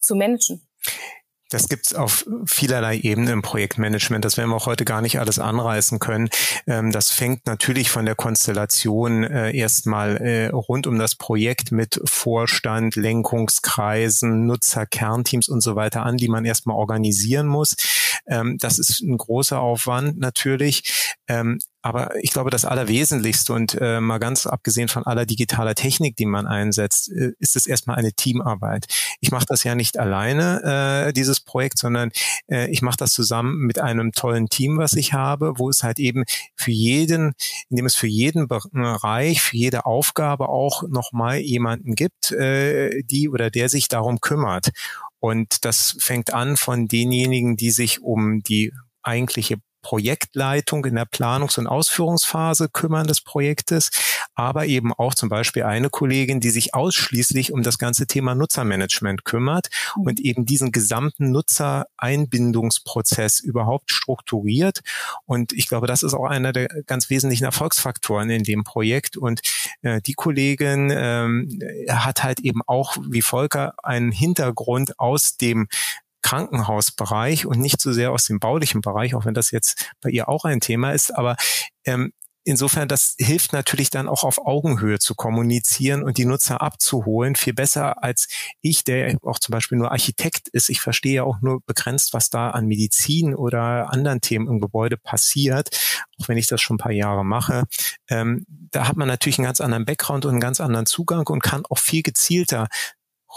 zu 0.00 0.14
managen? 0.14 0.62
Das 1.50 1.68
gibt's 1.68 1.94
auf 1.94 2.24
vielerlei 2.46 2.96
Ebenen 2.98 3.34
im 3.34 3.42
Projektmanagement. 3.42 4.24
Das 4.24 4.36
werden 4.36 4.50
wir 4.50 4.56
auch 4.56 4.66
heute 4.66 4.84
gar 4.84 5.02
nicht 5.02 5.18
alles 5.18 5.40
anreißen 5.40 5.98
können. 5.98 6.30
Ähm, 6.68 6.92
das 6.92 7.10
fängt 7.10 7.44
natürlich 7.46 7.90
von 7.90 8.06
der 8.06 8.14
Konstellation 8.14 9.24
äh, 9.24 9.50
erstmal 9.50 10.16
äh, 10.18 10.46
rund 10.46 10.86
um 10.86 10.96
das 10.96 11.16
Projekt 11.16 11.72
mit 11.72 12.00
Vorstand, 12.04 12.94
Lenkungskreisen, 12.94 14.46
Nutzer, 14.46 14.86
Kernteams 14.86 15.48
und 15.48 15.60
so 15.60 15.74
weiter 15.74 16.04
an, 16.06 16.16
die 16.16 16.28
man 16.28 16.44
erstmal 16.44 16.76
organisieren 16.76 17.48
muss. 17.48 17.74
Ähm, 18.28 18.56
das 18.58 18.78
ist 18.78 19.00
ein 19.00 19.18
großer 19.18 19.60
Aufwand 19.60 20.20
natürlich. 20.20 21.16
Aber 21.82 22.14
ich 22.22 22.30
glaube, 22.30 22.50
das 22.50 22.66
Allerwesentlichste 22.66 23.54
und 23.54 23.74
äh, 23.80 24.00
mal 24.00 24.18
ganz 24.18 24.46
abgesehen 24.46 24.88
von 24.88 25.06
aller 25.06 25.24
digitaler 25.24 25.74
Technik, 25.74 26.14
die 26.16 26.26
man 26.26 26.46
einsetzt, 26.46 27.10
äh, 27.10 27.32
ist 27.38 27.56
es 27.56 27.66
erstmal 27.66 27.96
eine 27.96 28.12
Teamarbeit. 28.12 28.86
Ich 29.20 29.30
mache 29.30 29.46
das 29.46 29.64
ja 29.64 29.74
nicht 29.74 29.98
alleine, 29.98 31.06
äh, 31.08 31.12
dieses 31.14 31.40
Projekt, 31.40 31.78
sondern 31.78 32.10
äh, 32.48 32.70
ich 32.70 32.82
mache 32.82 32.98
das 32.98 33.12
zusammen 33.12 33.60
mit 33.66 33.78
einem 33.78 34.12
tollen 34.12 34.48
Team, 34.48 34.76
was 34.76 34.92
ich 34.92 35.14
habe, 35.14 35.54
wo 35.56 35.70
es 35.70 35.82
halt 35.82 35.98
eben 35.98 36.24
für 36.54 36.70
jeden, 36.70 37.32
indem 37.70 37.86
es 37.86 37.94
für 37.94 38.06
jeden 38.08 38.46
Bereich, 38.46 39.40
für 39.40 39.56
jede 39.56 39.86
Aufgabe 39.86 40.50
auch 40.50 40.82
nochmal 40.86 41.38
jemanden 41.38 41.94
gibt, 41.94 42.30
äh, 42.32 43.02
die 43.04 43.30
oder 43.30 43.50
der 43.50 43.70
sich 43.70 43.88
darum 43.88 44.20
kümmert. 44.20 44.70
Und 45.18 45.64
das 45.64 45.96
fängt 45.98 46.32
an 46.34 46.58
von 46.58 46.88
denjenigen, 46.88 47.56
die 47.56 47.70
sich 47.70 48.02
um 48.02 48.42
die 48.42 48.72
eigentliche 49.02 49.56
Projektleitung 49.82 50.84
in 50.84 50.96
der 50.96 51.06
Planungs- 51.06 51.58
und 51.58 51.66
Ausführungsphase 51.66 52.68
kümmern 52.68 53.06
des 53.06 53.20
Projektes, 53.20 53.90
aber 54.34 54.66
eben 54.66 54.92
auch 54.92 55.14
zum 55.14 55.28
Beispiel 55.28 55.64
eine 55.64 55.90
Kollegin, 55.90 56.40
die 56.40 56.50
sich 56.50 56.74
ausschließlich 56.74 57.52
um 57.52 57.62
das 57.62 57.78
ganze 57.78 58.06
Thema 58.06 58.34
Nutzermanagement 58.34 59.24
kümmert 59.24 59.68
mhm. 59.96 60.06
und 60.06 60.20
eben 60.20 60.46
diesen 60.46 60.72
gesamten 60.72 61.30
Nutzereinbindungsprozess 61.30 63.40
überhaupt 63.40 63.92
strukturiert. 63.92 64.80
Und 65.26 65.52
ich 65.52 65.68
glaube, 65.68 65.86
das 65.86 66.02
ist 66.02 66.14
auch 66.14 66.26
einer 66.26 66.52
der 66.52 66.68
ganz 66.86 67.10
wesentlichen 67.10 67.44
Erfolgsfaktoren 67.44 68.30
in 68.30 68.44
dem 68.44 68.64
Projekt. 68.64 69.16
Und 69.16 69.40
äh, 69.82 70.00
die 70.00 70.14
Kollegin 70.14 70.92
ähm, 70.94 71.60
hat 71.88 72.22
halt 72.22 72.40
eben 72.40 72.60
auch, 72.66 72.96
wie 73.08 73.22
Volker, 73.22 73.74
einen 73.82 74.12
Hintergrund 74.12 74.98
aus 74.98 75.36
dem 75.36 75.68
Krankenhausbereich 76.22 77.46
und 77.46 77.58
nicht 77.58 77.80
so 77.80 77.92
sehr 77.92 78.12
aus 78.12 78.26
dem 78.26 78.40
baulichen 78.40 78.80
Bereich, 78.80 79.14
auch 79.14 79.24
wenn 79.24 79.34
das 79.34 79.50
jetzt 79.50 79.90
bei 80.00 80.10
ihr 80.10 80.28
auch 80.28 80.44
ein 80.44 80.60
Thema 80.60 80.92
ist. 80.92 81.10
Aber 81.16 81.36
ähm, 81.84 82.12
insofern, 82.44 82.88
das 82.88 83.14
hilft 83.18 83.52
natürlich 83.52 83.90
dann 83.90 84.08
auch 84.08 84.24
auf 84.24 84.38
Augenhöhe 84.38 84.98
zu 84.98 85.14
kommunizieren 85.14 86.02
und 86.02 86.18
die 86.18 86.24
Nutzer 86.24 86.60
abzuholen, 86.60 87.36
viel 87.36 87.54
besser 87.54 88.02
als 88.02 88.28
ich, 88.60 88.84
der 88.84 89.18
auch 89.22 89.38
zum 89.38 89.52
Beispiel 89.52 89.78
nur 89.78 89.92
Architekt 89.92 90.48
ist. 90.48 90.68
Ich 90.68 90.80
verstehe 90.80 91.14
ja 91.14 91.22
auch 91.24 91.40
nur 91.40 91.60
begrenzt, 91.66 92.14
was 92.14 92.30
da 92.30 92.50
an 92.50 92.66
Medizin 92.66 93.34
oder 93.34 93.92
anderen 93.92 94.20
Themen 94.20 94.48
im 94.48 94.60
Gebäude 94.60 94.96
passiert, 94.96 95.70
auch 96.18 96.28
wenn 96.28 96.38
ich 96.38 96.46
das 96.46 96.60
schon 96.60 96.76
ein 96.76 96.78
paar 96.78 96.92
Jahre 96.92 97.24
mache. 97.24 97.64
Ähm, 98.08 98.44
da 98.48 98.88
hat 98.88 98.96
man 98.96 99.08
natürlich 99.08 99.38
einen 99.38 99.46
ganz 99.46 99.60
anderen 99.60 99.84
Background 99.84 100.24
und 100.24 100.32
einen 100.32 100.40
ganz 100.40 100.60
anderen 100.60 100.86
Zugang 100.86 101.26
und 101.28 101.42
kann 101.42 101.64
auch 101.68 101.78
viel 101.78 102.02
gezielter 102.02 102.68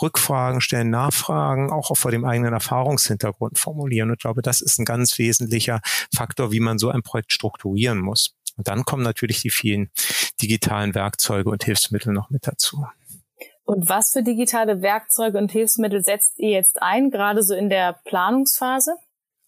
Rückfragen 0.01 0.61
stellen, 0.61 0.89
Nachfragen, 0.89 1.71
auch 1.71 1.95
vor 1.95 2.11
dem 2.11 2.25
eigenen 2.25 2.53
Erfahrungshintergrund 2.53 3.59
formulieren. 3.59 4.09
Und 4.09 4.15
ich 4.15 4.21
glaube, 4.21 4.41
das 4.41 4.61
ist 4.61 4.79
ein 4.79 4.85
ganz 4.85 5.17
wesentlicher 5.17 5.81
Faktor, 6.13 6.51
wie 6.51 6.59
man 6.59 6.79
so 6.79 6.89
ein 6.89 7.03
Projekt 7.03 7.33
strukturieren 7.33 7.99
muss. 7.99 8.35
Und 8.57 8.67
dann 8.67 8.85
kommen 8.85 9.03
natürlich 9.03 9.41
die 9.41 9.49
vielen 9.49 9.89
digitalen 10.41 10.95
Werkzeuge 10.95 11.49
und 11.49 11.63
Hilfsmittel 11.63 12.13
noch 12.13 12.29
mit 12.29 12.47
dazu. 12.47 12.85
Und 13.65 13.87
was 13.87 14.11
für 14.11 14.23
digitale 14.23 14.81
Werkzeuge 14.81 15.37
und 15.37 15.51
Hilfsmittel 15.51 16.03
setzt 16.03 16.37
ihr 16.37 16.49
jetzt 16.49 16.81
ein, 16.81 17.11
gerade 17.11 17.43
so 17.43 17.55
in 17.55 17.69
der 17.69 17.99
Planungsphase? 18.03 18.95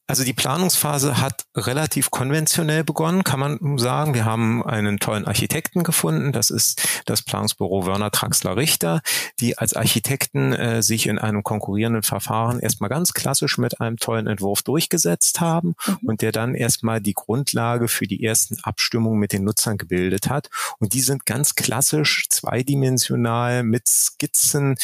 Also 0.07 0.23
die 0.23 0.33
Planungsphase 0.33 1.19
hat 1.19 1.45
relativ 1.55 2.11
konventionell 2.11 2.83
begonnen, 2.83 3.23
kann 3.23 3.39
man 3.39 3.77
sagen. 3.79 4.13
Wir 4.13 4.23
haben 4.23 4.63
einen 4.63 4.99
tollen 4.99 5.25
Architekten 5.25 5.83
gefunden. 5.83 6.31
Das 6.31 6.51
ist 6.51 6.87
das 7.05 7.23
Planungsbüro 7.23 7.87
Werner 7.87 8.11
Traxler 8.11 8.55
Richter, 8.55 9.01
die 9.39 9.57
als 9.57 9.73
Architekten 9.73 10.53
äh, 10.53 10.83
sich 10.83 11.07
in 11.07 11.17
einem 11.17 11.41
konkurrierenden 11.41 12.03
Verfahren 12.03 12.59
erstmal 12.59 12.89
ganz 12.89 13.13
klassisch 13.13 13.57
mit 13.57 13.81
einem 13.81 13.97
tollen 13.97 14.27
Entwurf 14.27 14.61
durchgesetzt 14.61 15.41
haben 15.41 15.75
mhm. 15.87 15.97
und 16.03 16.21
der 16.21 16.31
dann 16.31 16.53
erstmal 16.53 17.01
die 17.01 17.13
Grundlage 17.13 17.87
für 17.87 18.05
die 18.05 18.23
ersten 18.23 18.57
Abstimmungen 18.61 19.19
mit 19.19 19.33
den 19.33 19.43
Nutzern 19.43 19.77
gebildet 19.77 20.29
hat. 20.29 20.49
Und 20.77 20.93
die 20.93 21.01
sind 21.01 21.25
ganz 21.25 21.55
klassisch 21.55 22.27
zweidimensional 22.29 23.63
mit 23.63 23.87
Skizzen 23.87 24.75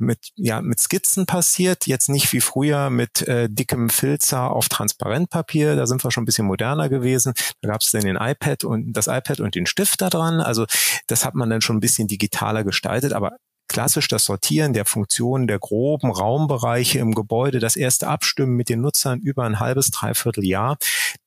mit, 0.00 0.30
ja, 0.36 0.60
mit 0.62 0.80
Skizzen 0.80 1.26
passiert, 1.26 1.86
jetzt 1.86 2.08
nicht 2.08 2.32
wie 2.32 2.40
früher 2.40 2.90
mit 2.90 3.22
äh, 3.22 3.48
dickem 3.48 3.90
Filzer 3.90 4.50
auf 4.50 4.68
Transparentpapier, 4.68 5.76
da 5.76 5.86
sind 5.86 6.02
wir 6.02 6.10
schon 6.10 6.22
ein 6.22 6.26
bisschen 6.26 6.46
moderner 6.46 6.88
gewesen. 6.88 7.34
Da 7.60 7.68
gab 7.70 7.80
es 7.80 7.90
dann 7.90 8.02
den 8.02 8.16
iPad 8.16 8.64
und 8.64 8.92
das 8.92 9.06
iPad 9.06 9.40
und 9.40 9.54
den 9.54 9.66
Stift 9.66 10.00
da 10.00 10.10
dran. 10.10 10.40
Also 10.40 10.66
das 11.06 11.24
hat 11.24 11.34
man 11.34 11.50
dann 11.50 11.60
schon 11.60 11.76
ein 11.76 11.80
bisschen 11.80 12.08
digitaler 12.08 12.64
gestaltet, 12.64 13.12
aber 13.12 13.36
klassisch 13.70 14.08
das 14.08 14.24
Sortieren 14.24 14.72
der 14.72 14.84
Funktionen 14.84 15.46
der 15.46 15.60
groben 15.60 16.10
Raumbereiche 16.10 16.98
im 16.98 17.14
Gebäude, 17.14 17.60
das 17.60 17.76
erste 17.76 18.08
Abstimmen 18.08 18.56
mit 18.56 18.68
den 18.68 18.80
Nutzern 18.80 19.20
über 19.20 19.44
ein 19.44 19.60
halbes, 19.60 19.92
dreiviertel 19.92 20.44
Jahr, 20.44 20.76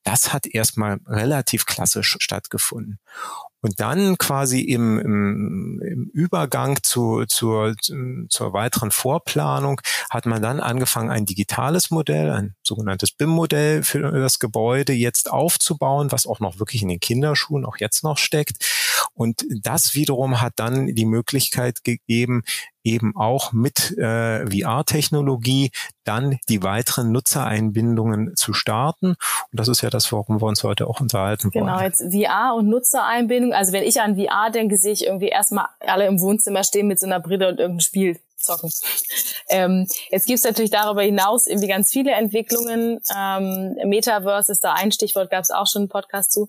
das 0.02 0.34
hat 0.34 0.46
erstmal 0.46 0.98
relativ 1.06 1.64
klassisch 1.64 2.18
stattgefunden. 2.20 2.98
Und 3.64 3.80
dann 3.80 4.18
quasi 4.18 4.60
im, 4.60 4.98
im, 4.98 5.80
im 5.82 6.10
Übergang 6.12 6.82
zu, 6.82 7.24
zur, 7.26 7.74
zur 8.28 8.52
weiteren 8.52 8.90
Vorplanung 8.90 9.80
hat 10.10 10.26
man 10.26 10.42
dann 10.42 10.60
angefangen, 10.60 11.08
ein 11.08 11.24
digitales 11.24 11.90
Modell, 11.90 12.30
ein 12.30 12.54
sogenanntes 12.66 13.12
BIM-Modell 13.12 13.82
für 13.82 14.00
das 14.00 14.38
Gebäude 14.38 14.92
jetzt 14.92 15.30
aufzubauen, 15.30 16.12
was 16.12 16.26
auch 16.26 16.40
noch 16.40 16.58
wirklich 16.58 16.82
in 16.82 16.88
den 16.88 17.00
Kinderschuhen 17.00 17.64
auch 17.64 17.76
jetzt 17.78 18.04
noch 18.04 18.18
steckt. 18.18 18.64
Und 19.14 19.44
das 19.62 19.94
wiederum 19.94 20.40
hat 20.40 20.54
dann 20.56 20.94
die 20.94 21.06
Möglichkeit 21.06 21.84
gegeben, 21.84 22.42
eben 22.82 23.16
auch 23.16 23.52
mit 23.52 23.96
äh, 23.96 24.46
VR-Technologie 24.46 25.70
dann 26.04 26.38
die 26.48 26.62
weiteren 26.62 27.12
Nutzereinbindungen 27.12 28.36
zu 28.36 28.52
starten. 28.52 29.08
Und 29.08 29.16
das 29.52 29.68
ist 29.68 29.80
ja 29.80 29.90
das, 29.90 30.12
worum 30.12 30.40
wir 30.40 30.46
uns 30.46 30.62
heute 30.64 30.86
auch 30.86 31.00
unterhalten 31.00 31.54
wollen. 31.54 31.66
Genau, 31.66 31.80
jetzt 31.80 32.02
VR 32.12 32.54
und 32.54 32.68
Nutzereinbindung. 32.68 33.52
Also 33.52 33.72
wenn 33.72 33.84
ich 33.84 34.00
an 34.00 34.16
VR 34.16 34.50
denke, 34.50 34.76
sehe 34.76 34.92
ich 34.92 35.06
irgendwie 35.06 35.28
erstmal 35.28 35.66
alle 35.80 36.06
im 36.06 36.20
Wohnzimmer 36.20 36.62
stehen 36.62 36.88
mit 36.88 37.00
so 37.00 37.06
einer 37.06 37.20
Brille 37.20 37.48
und 37.48 37.58
irgendein 37.58 37.80
Spiel 37.80 38.20
zocken. 38.44 38.70
Ähm, 39.48 39.86
jetzt 40.10 40.26
gibt 40.26 40.38
es 40.38 40.44
natürlich 40.44 40.70
darüber 40.70 41.02
hinaus 41.02 41.46
irgendwie 41.46 41.68
ganz 41.68 41.90
viele 41.92 42.12
Entwicklungen. 42.12 43.00
Ähm, 43.14 43.76
Metaverse 43.84 44.52
ist 44.52 44.64
da 44.64 44.72
ein 44.72 44.92
Stichwort, 44.92 45.30
gab 45.30 45.42
es 45.42 45.50
auch 45.50 45.66
schon 45.66 45.82
einen 45.82 45.88
Podcast 45.88 46.32
zu. 46.32 46.48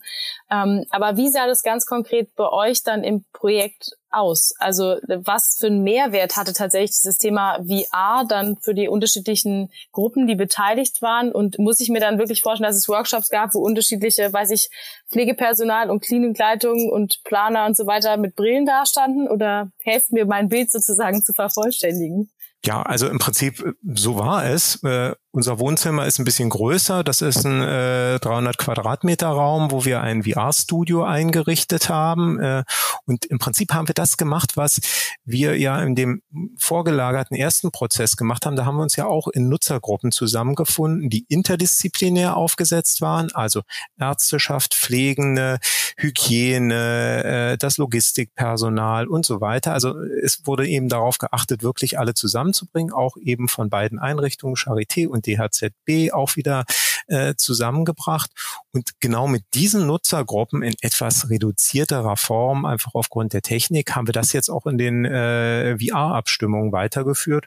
Ähm, 0.51 0.85
aber 0.89 1.17
wie 1.17 1.29
sah 1.29 1.47
das 1.47 1.63
ganz 1.63 1.85
konkret 1.85 2.33
bei 2.35 2.49
euch 2.49 2.83
dann 2.83 3.03
im 3.03 3.25
Projekt 3.33 3.97
aus? 4.15 4.53
Also 4.57 4.97
was 5.07 5.57
für 5.59 5.67
einen 5.67 5.83
Mehrwert 5.83 6.35
hatte 6.35 6.53
tatsächlich 6.53 6.91
dieses 6.91 7.17
Thema 7.17 7.59
VR 7.67 8.25
dann 8.27 8.57
für 8.57 8.73
die 8.73 8.87
unterschiedlichen 8.87 9.71
Gruppen, 9.91 10.27
die 10.27 10.35
beteiligt 10.35 11.01
waren? 11.01 11.31
Und 11.31 11.59
muss 11.59 11.79
ich 11.79 11.89
mir 11.89 11.99
dann 11.99 12.17
wirklich 12.17 12.41
vorstellen, 12.41 12.69
dass 12.69 12.77
es 12.77 12.89
Workshops 12.89 13.29
gab, 13.29 13.53
wo 13.53 13.59
unterschiedliche, 13.59 14.31
weiß 14.31 14.51
ich, 14.51 14.69
Pflegepersonal 15.11 15.89
und 15.89 16.01
Klinikleitung 16.01 16.89
und 16.89 17.21
Planer 17.23 17.65
und 17.65 17.77
so 17.77 17.85
weiter 17.85 18.17
mit 18.17 18.35
Brillen 18.35 18.65
dastanden? 18.65 19.27
Oder 19.27 19.69
helft 19.83 20.11
mir, 20.11 20.25
mein 20.25 20.49
Bild 20.49 20.71
sozusagen 20.71 21.23
zu 21.23 21.33
vervollständigen? 21.33 22.29
Ja, 22.65 22.81
also 22.81 23.07
im 23.07 23.19
Prinzip 23.19 23.63
so 23.93 24.17
war 24.17 24.45
es. 24.45 24.83
Äh, 24.83 25.13
unser 25.35 25.59
Wohnzimmer 25.59 26.05
ist 26.05 26.17
ein 26.17 26.23
bisschen 26.23 26.49
größer. 26.49 27.03
Das 27.03 27.19
ist 27.19 27.45
ein 27.45 27.61
äh, 27.61 28.19
300 28.19 28.57
Quadratmeter 28.57 29.27
Raum, 29.27 29.69
wo 29.69 29.83
wir 29.83 29.99
ein 29.99 30.23
VR-Studio 30.23 31.03
eingerichtet 31.03 31.89
haben. 31.89 32.39
Äh, 32.39 32.63
und 33.05 33.25
im 33.25 33.37
Prinzip 33.37 33.73
haben 33.73 33.89
wir 33.89 33.93
das 33.93 34.15
gemacht, 34.15 34.55
was 34.55 34.79
wir 35.25 35.59
ja 35.59 35.81
in 35.81 35.93
dem 35.93 36.21
vorgelagerten 36.57 37.35
ersten 37.35 37.71
Prozess 37.71 38.15
gemacht 38.15 38.45
haben. 38.45 38.55
Da 38.55 38.65
haben 38.65 38.77
wir 38.77 38.83
uns 38.83 38.95
ja 38.95 39.07
auch 39.07 39.27
in 39.27 39.49
Nutzergruppen 39.49 40.13
zusammengefunden, 40.13 41.09
die 41.09 41.25
interdisziplinär 41.27 42.37
aufgesetzt 42.37 43.01
waren, 43.01 43.29
also 43.33 43.63
Ärzteschaft, 43.99 44.73
Pflegende, 44.73 45.59
Hygiene, 45.97 47.23
äh, 47.25 47.57
das 47.57 47.77
Logistikpersonal 47.77 49.07
und 49.07 49.25
so 49.25 49.41
weiter. 49.41 49.73
Also 49.73 49.99
es 49.99 50.47
wurde 50.47 50.65
eben 50.65 50.87
darauf 50.87 51.17
geachtet, 51.17 51.61
wirklich 51.61 51.99
alle 51.99 52.13
zusammenzubringen, 52.13 52.93
auch 52.93 53.17
eben 53.17 53.49
von 53.49 53.69
beiden 53.69 53.99
Einrichtungen, 53.99 54.55
Charité 54.55 55.07
und 55.09 55.24
DHZB 55.25 56.11
auch 56.13 56.35
wieder 56.35 56.65
äh, 57.07 57.35
zusammengebracht. 57.35 58.31
Und 58.71 58.99
genau 58.99 59.27
mit 59.27 59.43
diesen 59.53 59.87
Nutzergruppen 59.87 60.63
in 60.63 60.73
etwas 60.81 61.29
reduzierterer 61.29 62.17
Form, 62.17 62.65
einfach 62.65 62.93
aufgrund 62.93 63.33
der 63.33 63.41
Technik, 63.41 63.95
haben 63.95 64.07
wir 64.07 64.13
das 64.13 64.33
jetzt 64.33 64.49
auch 64.49 64.65
in 64.65 64.77
den 64.77 65.05
äh, 65.05 65.77
VR-Abstimmungen 65.77 66.71
weitergeführt. 66.71 67.45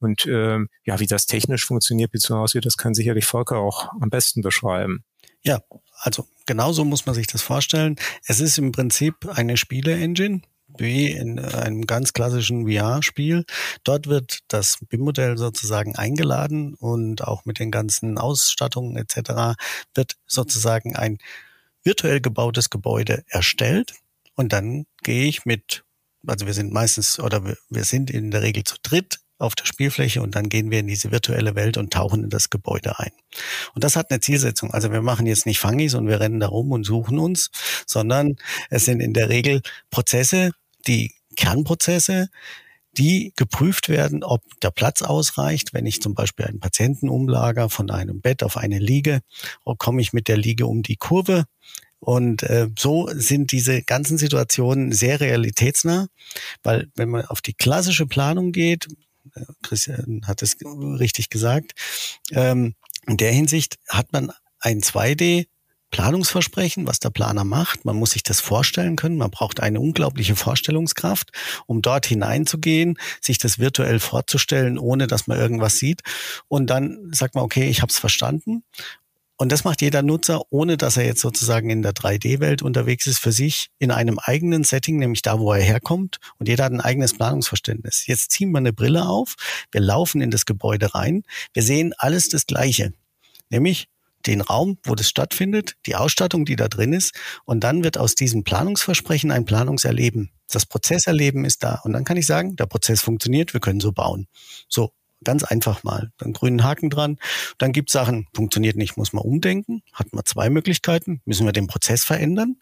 Und 0.00 0.26
äh, 0.26 0.58
ja, 0.84 1.00
wie 1.00 1.06
das 1.06 1.26
technisch 1.26 1.66
funktioniert, 1.66 2.12
beziehungsweise 2.12 2.60
das 2.60 2.76
kann 2.76 2.94
sicherlich 2.94 3.24
Volker 3.24 3.58
auch 3.58 3.90
am 4.00 4.10
besten 4.10 4.42
beschreiben. 4.42 5.04
Ja, 5.42 5.60
also 6.00 6.26
genauso 6.46 6.84
muss 6.84 7.06
man 7.06 7.14
sich 7.14 7.26
das 7.26 7.42
vorstellen. 7.42 7.96
Es 8.26 8.40
ist 8.40 8.58
im 8.58 8.72
Prinzip 8.72 9.28
eine 9.28 9.56
Spiele-Engine, 9.56 10.40
wie 10.76 11.10
in 11.10 11.38
einem 11.38 11.86
ganz 11.86 12.12
klassischen 12.12 12.66
VR-Spiel. 12.70 13.44
Dort 13.84 14.06
wird 14.06 14.40
das 14.48 14.78
BIM-Modell 14.88 15.38
sozusagen 15.38 15.96
eingeladen 15.96 16.74
und 16.74 17.22
auch 17.22 17.44
mit 17.44 17.58
den 17.58 17.70
ganzen 17.70 18.18
Ausstattungen 18.18 18.96
etc. 18.96 19.56
wird 19.94 20.16
sozusagen 20.26 20.96
ein 20.96 21.18
virtuell 21.84 22.20
gebautes 22.20 22.70
Gebäude 22.70 23.24
erstellt 23.28 23.94
und 24.34 24.52
dann 24.52 24.86
gehe 25.02 25.26
ich 25.26 25.44
mit, 25.44 25.84
also 26.26 26.46
wir 26.46 26.54
sind 26.54 26.72
meistens 26.72 27.20
oder 27.20 27.44
wir 27.44 27.84
sind 27.84 28.10
in 28.10 28.30
der 28.30 28.42
Regel 28.42 28.64
zu 28.64 28.76
dritt 28.82 29.20
auf 29.38 29.54
der 29.54 29.66
Spielfläche 29.66 30.22
und 30.22 30.34
dann 30.34 30.48
gehen 30.48 30.70
wir 30.70 30.78
in 30.78 30.86
diese 30.86 31.10
virtuelle 31.10 31.54
Welt 31.54 31.76
und 31.76 31.92
tauchen 31.92 32.24
in 32.24 32.30
das 32.30 32.50
Gebäude 32.50 32.98
ein. 32.98 33.10
Und 33.74 33.84
das 33.84 33.96
hat 33.96 34.10
eine 34.10 34.20
Zielsetzung. 34.20 34.72
Also 34.72 34.92
wir 34.92 35.02
machen 35.02 35.26
jetzt 35.26 35.46
nicht 35.46 35.58
Fangis 35.58 35.94
und 35.94 36.06
wir 36.06 36.20
rennen 36.20 36.40
da 36.40 36.48
rum 36.48 36.72
und 36.72 36.84
suchen 36.84 37.18
uns, 37.18 37.50
sondern 37.86 38.36
es 38.70 38.84
sind 38.84 39.00
in 39.00 39.12
der 39.12 39.28
Regel 39.28 39.60
Prozesse, 39.90 40.52
die 40.84 41.14
Kernprozesse, 41.36 42.28
die 42.96 43.32
geprüft 43.36 43.88
werden, 43.88 44.22
ob 44.22 44.42
der 44.60 44.70
Platz 44.70 45.02
ausreicht. 45.02 45.74
Wenn 45.74 45.86
ich 45.86 46.00
zum 46.00 46.14
Beispiel 46.14 46.46
einen 46.46 46.60
Patienten 46.60 47.08
umlager 47.08 47.68
von 47.68 47.90
einem 47.90 48.20
Bett 48.20 48.42
auf 48.42 48.56
eine 48.56 48.78
Liege, 48.78 49.20
komme 49.78 50.00
ich 50.00 50.12
mit 50.12 50.28
der 50.28 50.36
Liege 50.36 50.66
um 50.66 50.82
die 50.82 50.96
Kurve. 50.96 51.44
Und 51.98 52.42
äh, 52.42 52.68
so 52.78 53.08
sind 53.14 53.50
diese 53.50 53.82
ganzen 53.82 54.18
Situationen 54.18 54.92
sehr 54.92 55.20
realitätsnah, 55.20 56.08
weil 56.62 56.90
wenn 56.96 57.08
man 57.08 57.24
auf 57.24 57.40
die 57.40 57.54
klassische 57.54 58.06
Planung 58.06 58.52
geht, 58.52 58.88
äh, 59.34 59.44
Christian 59.62 60.20
hat 60.26 60.42
es 60.42 60.58
richtig 60.62 61.30
gesagt, 61.30 61.72
ähm, 62.32 62.74
in 63.06 63.16
der 63.16 63.32
Hinsicht 63.32 63.78
hat 63.88 64.12
man 64.12 64.32
ein 64.60 64.80
2D 64.80 65.46
Planungsversprechen, 65.94 66.88
was 66.88 66.98
der 66.98 67.10
Planer 67.10 67.44
macht. 67.44 67.84
Man 67.84 67.94
muss 67.94 68.10
sich 68.10 68.24
das 68.24 68.40
vorstellen 68.40 68.96
können. 68.96 69.16
Man 69.16 69.30
braucht 69.30 69.60
eine 69.60 69.78
unglaubliche 69.78 70.34
Vorstellungskraft, 70.34 71.30
um 71.66 71.82
dort 71.82 72.04
hineinzugehen, 72.06 72.98
sich 73.20 73.38
das 73.38 73.60
virtuell 73.60 74.00
vorzustellen, 74.00 74.76
ohne 74.76 75.06
dass 75.06 75.28
man 75.28 75.38
irgendwas 75.38 75.76
sieht. 75.78 76.02
Und 76.48 76.68
dann 76.68 77.10
sagt 77.12 77.36
man, 77.36 77.44
okay, 77.44 77.68
ich 77.68 77.80
habe 77.80 77.90
es 77.90 78.00
verstanden. 78.00 78.64
Und 79.36 79.52
das 79.52 79.62
macht 79.62 79.82
jeder 79.82 80.02
Nutzer, 80.02 80.42
ohne 80.50 80.76
dass 80.76 80.96
er 80.96 81.04
jetzt 81.04 81.20
sozusagen 81.20 81.70
in 81.70 81.82
der 81.82 81.92
3D-Welt 81.92 82.62
unterwegs 82.62 83.06
ist, 83.06 83.18
für 83.18 83.30
sich 83.30 83.70
in 83.78 83.92
einem 83.92 84.18
eigenen 84.18 84.64
Setting, 84.64 84.96
nämlich 84.96 85.22
da, 85.22 85.38
wo 85.38 85.52
er 85.52 85.62
herkommt. 85.62 86.18
Und 86.38 86.48
jeder 86.48 86.64
hat 86.64 86.72
ein 86.72 86.80
eigenes 86.80 87.14
Planungsverständnis. 87.14 88.08
Jetzt 88.08 88.32
ziehen 88.32 88.50
wir 88.50 88.58
eine 88.58 88.72
Brille 88.72 89.06
auf, 89.06 89.36
wir 89.70 89.80
laufen 89.80 90.20
in 90.22 90.32
das 90.32 90.44
Gebäude 90.44 90.92
rein, 90.92 91.22
wir 91.52 91.62
sehen 91.62 91.94
alles 91.98 92.28
das 92.30 92.46
Gleiche. 92.46 92.92
Nämlich 93.48 93.86
den 94.26 94.40
Raum, 94.40 94.78
wo 94.84 94.94
das 94.94 95.08
stattfindet, 95.08 95.74
die 95.86 95.96
Ausstattung, 95.96 96.44
die 96.44 96.56
da 96.56 96.68
drin 96.68 96.92
ist. 96.92 97.14
Und 97.44 97.60
dann 97.60 97.84
wird 97.84 97.98
aus 97.98 98.14
diesem 98.14 98.44
Planungsversprechen 98.44 99.30
ein 99.30 99.44
Planungserleben. 99.44 100.30
Das 100.50 100.66
Prozesserleben 100.66 101.44
ist 101.44 101.62
da. 101.62 101.80
Und 101.84 101.92
dann 101.92 102.04
kann 102.04 102.16
ich 102.16 102.26
sagen, 102.26 102.56
der 102.56 102.66
Prozess 102.66 103.00
funktioniert, 103.00 103.54
wir 103.54 103.60
können 103.60 103.80
so 103.80 103.92
bauen. 103.92 104.26
So, 104.68 104.92
ganz 105.24 105.42
einfach 105.42 105.82
mal. 105.82 106.12
Dann 106.18 106.32
grünen 106.32 106.62
Haken 106.62 106.90
dran. 106.90 107.18
Dann 107.58 107.72
gibt 107.72 107.90
Sachen, 107.90 108.26
funktioniert 108.34 108.76
nicht, 108.76 108.96
muss 108.96 109.12
man 109.12 109.24
umdenken. 109.24 109.82
Hat 109.92 110.12
man 110.12 110.24
zwei 110.24 110.50
Möglichkeiten. 110.50 111.20
Müssen 111.24 111.46
wir 111.46 111.52
den 111.52 111.66
Prozess 111.66 112.04
verändern? 112.04 112.56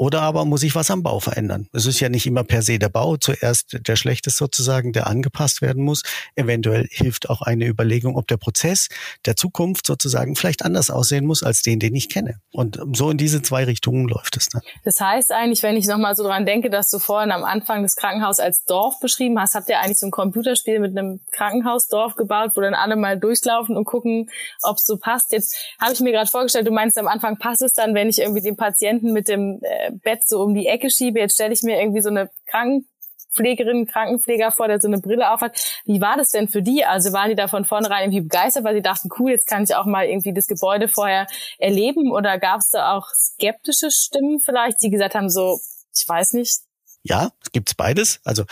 Oder 0.00 0.22
aber 0.22 0.46
muss 0.46 0.62
ich 0.62 0.74
was 0.74 0.90
am 0.90 1.02
Bau 1.02 1.20
verändern? 1.20 1.68
Es 1.74 1.84
ist 1.84 2.00
ja 2.00 2.08
nicht 2.08 2.26
immer 2.26 2.42
per 2.42 2.62
se 2.62 2.78
der 2.78 2.88
Bau 2.88 3.18
zuerst 3.18 3.86
der 3.86 3.96
schlechteste 3.96 4.38
sozusagen, 4.38 4.94
der 4.94 5.06
angepasst 5.06 5.60
werden 5.60 5.84
muss. 5.84 6.04
Eventuell 6.36 6.88
hilft 6.90 7.28
auch 7.28 7.42
eine 7.42 7.66
Überlegung, 7.66 8.16
ob 8.16 8.26
der 8.26 8.38
Prozess 8.38 8.88
der 9.26 9.36
Zukunft 9.36 9.86
sozusagen 9.86 10.36
vielleicht 10.36 10.64
anders 10.64 10.90
aussehen 10.90 11.26
muss 11.26 11.42
als 11.42 11.60
den, 11.60 11.80
den 11.80 11.94
ich 11.94 12.08
kenne. 12.08 12.40
Und 12.50 12.80
so 12.94 13.10
in 13.10 13.18
diese 13.18 13.42
zwei 13.42 13.64
Richtungen 13.64 14.08
läuft 14.08 14.38
es 14.38 14.48
dann. 14.48 14.62
Das 14.86 14.98
heißt 15.02 15.32
eigentlich, 15.32 15.62
wenn 15.62 15.76
ich 15.76 15.86
nochmal 15.86 16.16
so 16.16 16.22
dran 16.22 16.46
denke, 16.46 16.70
dass 16.70 16.88
du 16.88 16.98
vorhin 16.98 17.30
am 17.30 17.44
Anfang 17.44 17.82
das 17.82 17.94
Krankenhaus 17.94 18.40
als 18.40 18.64
Dorf 18.64 19.00
beschrieben 19.00 19.38
hast, 19.38 19.54
habt 19.54 19.68
ihr 19.68 19.80
eigentlich 19.80 19.98
so 19.98 20.06
ein 20.06 20.12
Computerspiel 20.12 20.80
mit 20.80 20.96
einem 20.96 21.20
Krankenhausdorf 21.32 22.14
gebaut, 22.14 22.52
wo 22.54 22.62
dann 22.62 22.72
alle 22.72 22.96
mal 22.96 23.20
durchlaufen 23.20 23.76
und 23.76 23.84
gucken, 23.84 24.30
ob 24.62 24.78
es 24.78 24.86
so 24.86 24.96
passt. 24.96 25.30
Jetzt 25.32 25.58
habe 25.78 25.92
ich 25.92 26.00
mir 26.00 26.12
gerade 26.12 26.30
vorgestellt, 26.30 26.66
du 26.66 26.72
meinst 26.72 26.96
am 26.96 27.06
Anfang 27.06 27.36
passt 27.36 27.60
es 27.60 27.74
dann, 27.74 27.94
wenn 27.94 28.08
ich 28.08 28.18
irgendwie 28.18 28.40
den 28.40 28.56
Patienten 28.56 29.12
mit 29.12 29.28
dem 29.28 29.60
äh, 29.60 29.89
Bett 29.92 30.26
so 30.26 30.42
um 30.42 30.54
die 30.54 30.66
Ecke 30.66 30.90
schiebe. 30.90 31.20
Jetzt 31.20 31.34
stelle 31.34 31.52
ich 31.52 31.62
mir 31.62 31.80
irgendwie 31.80 32.00
so 32.00 32.08
eine 32.08 32.30
Krankenpflegerin, 32.46 33.86
Krankenpfleger 33.86 34.52
vor, 34.52 34.68
der 34.68 34.80
so 34.80 34.88
eine 34.88 35.00
Brille 35.00 35.32
aufhat. 35.32 35.80
Wie 35.84 36.00
war 36.00 36.16
das 36.16 36.30
denn 36.30 36.48
für 36.48 36.62
die? 36.62 36.84
Also 36.84 37.12
waren 37.12 37.30
die 37.30 37.36
da 37.36 37.48
von 37.48 37.64
vornherein 37.64 38.04
irgendwie 38.04 38.22
begeistert, 38.22 38.64
weil 38.64 38.74
sie 38.74 38.82
dachten, 38.82 39.08
cool, 39.18 39.30
jetzt 39.30 39.46
kann 39.46 39.64
ich 39.64 39.74
auch 39.74 39.86
mal 39.86 40.06
irgendwie 40.06 40.32
das 40.32 40.46
Gebäude 40.46 40.88
vorher 40.88 41.26
erleben? 41.58 42.12
Oder 42.12 42.38
gab 42.38 42.60
es 42.60 42.70
da 42.70 42.96
auch 42.96 43.08
skeptische 43.14 43.90
Stimmen 43.90 44.40
vielleicht, 44.40 44.82
die 44.82 44.90
gesagt 44.90 45.14
haben, 45.14 45.30
so, 45.30 45.58
ich 45.94 46.08
weiß 46.08 46.34
nicht? 46.34 46.60
Ja, 47.02 47.30
es 47.42 47.52
gibt's 47.52 47.74
beides. 47.74 48.20
Also 48.24 48.44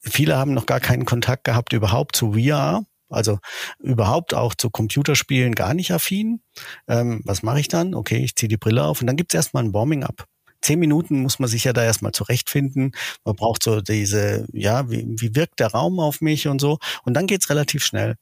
viele 0.00 0.36
haben 0.36 0.54
noch 0.54 0.66
gar 0.66 0.80
keinen 0.80 1.04
Kontakt 1.04 1.44
gehabt 1.44 1.72
überhaupt 1.72 2.16
zu 2.16 2.34
VR. 2.34 2.84
Also 3.10 3.38
überhaupt 3.78 4.34
auch 4.34 4.54
zu 4.54 4.70
Computerspielen 4.70 5.54
gar 5.54 5.74
nicht 5.74 5.92
affin. 5.92 6.40
Ähm, 6.88 7.22
was 7.24 7.42
mache 7.42 7.60
ich 7.60 7.68
dann? 7.68 7.94
Okay, 7.94 8.18
ich 8.18 8.34
ziehe 8.34 8.48
die 8.48 8.56
Brille 8.56 8.84
auf 8.84 9.00
und 9.00 9.06
dann 9.06 9.16
gibt's 9.16 9.34
erstmal 9.34 9.64
ein 9.64 9.72
Warming-up. 9.72 10.26
Zehn 10.64 10.78
Minuten 10.78 11.20
muss 11.20 11.38
man 11.38 11.48
sich 11.48 11.64
ja 11.64 11.72
da 11.72 11.84
erstmal 11.84 12.12
zurechtfinden. 12.12 12.92
Man 13.24 13.36
braucht 13.36 13.62
so 13.62 13.80
diese, 13.82 14.46
ja, 14.52 14.90
wie, 14.90 15.06
wie 15.08 15.34
wirkt 15.34 15.60
der 15.60 15.68
Raum 15.68 16.00
auf 16.00 16.20
mich 16.20 16.48
und 16.48 16.60
so. 16.60 16.78
Und 17.04 17.14
dann 17.14 17.26
geht's 17.26 17.50
relativ 17.50 17.84
schnell. 17.84 18.16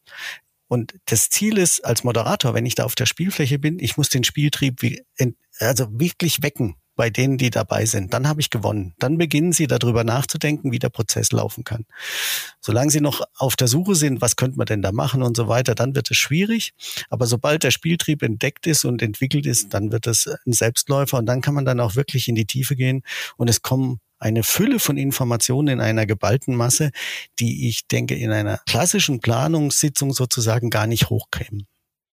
Und 0.68 0.94
das 1.06 1.30
Ziel 1.30 1.58
ist 1.58 1.84
als 1.84 2.02
Moderator, 2.02 2.54
wenn 2.54 2.66
ich 2.66 2.74
da 2.74 2.84
auf 2.84 2.94
der 2.94 3.06
Spielfläche 3.06 3.58
bin, 3.58 3.78
ich 3.78 3.96
muss 3.96 4.08
den 4.08 4.24
Spieltrieb 4.24 4.82
wie, 4.82 5.02
also 5.60 5.86
wirklich 5.92 6.42
wecken 6.42 6.76
bei 6.94 7.10
denen, 7.10 7.38
die 7.38 7.50
dabei 7.50 7.86
sind. 7.86 8.12
Dann 8.12 8.28
habe 8.28 8.40
ich 8.40 8.50
gewonnen. 8.50 8.94
Dann 8.98 9.18
beginnen 9.18 9.52
sie 9.52 9.66
darüber 9.66 10.04
nachzudenken, 10.04 10.72
wie 10.72 10.78
der 10.78 10.90
Prozess 10.90 11.32
laufen 11.32 11.64
kann. 11.64 11.86
Solange 12.60 12.90
sie 12.90 13.00
noch 13.00 13.22
auf 13.36 13.56
der 13.56 13.68
Suche 13.68 13.94
sind, 13.94 14.20
was 14.20 14.36
könnte 14.36 14.58
man 14.58 14.66
denn 14.66 14.82
da 14.82 14.92
machen 14.92 15.22
und 15.22 15.36
so 15.36 15.48
weiter, 15.48 15.74
dann 15.74 15.94
wird 15.94 16.10
es 16.10 16.16
schwierig. 16.16 16.72
Aber 17.08 17.26
sobald 17.26 17.62
der 17.62 17.70
Spieltrieb 17.70 18.22
entdeckt 18.22 18.66
ist 18.66 18.84
und 18.84 19.02
entwickelt 19.02 19.46
ist, 19.46 19.72
dann 19.74 19.92
wird 19.92 20.06
es 20.06 20.28
ein 20.46 20.52
Selbstläufer 20.52 21.18
und 21.18 21.26
dann 21.26 21.40
kann 21.40 21.54
man 21.54 21.64
dann 21.64 21.80
auch 21.80 21.96
wirklich 21.96 22.28
in 22.28 22.34
die 22.34 22.46
Tiefe 22.46 22.76
gehen 22.76 23.02
und 23.36 23.48
es 23.48 23.62
kommen 23.62 23.98
eine 24.18 24.44
Fülle 24.44 24.78
von 24.78 24.96
Informationen 24.96 25.68
in 25.68 25.80
einer 25.80 26.06
geballten 26.06 26.54
Masse, 26.54 26.92
die 27.40 27.68
ich 27.68 27.88
denke 27.88 28.14
in 28.14 28.30
einer 28.30 28.58
klassischen 28.66 29.20
Planungssitzung 29.20 30.12
sozusagen 30.12 30.70
gar 30.70 30.86
nicht 30.86 31.10
hochkämen 31.10 31.66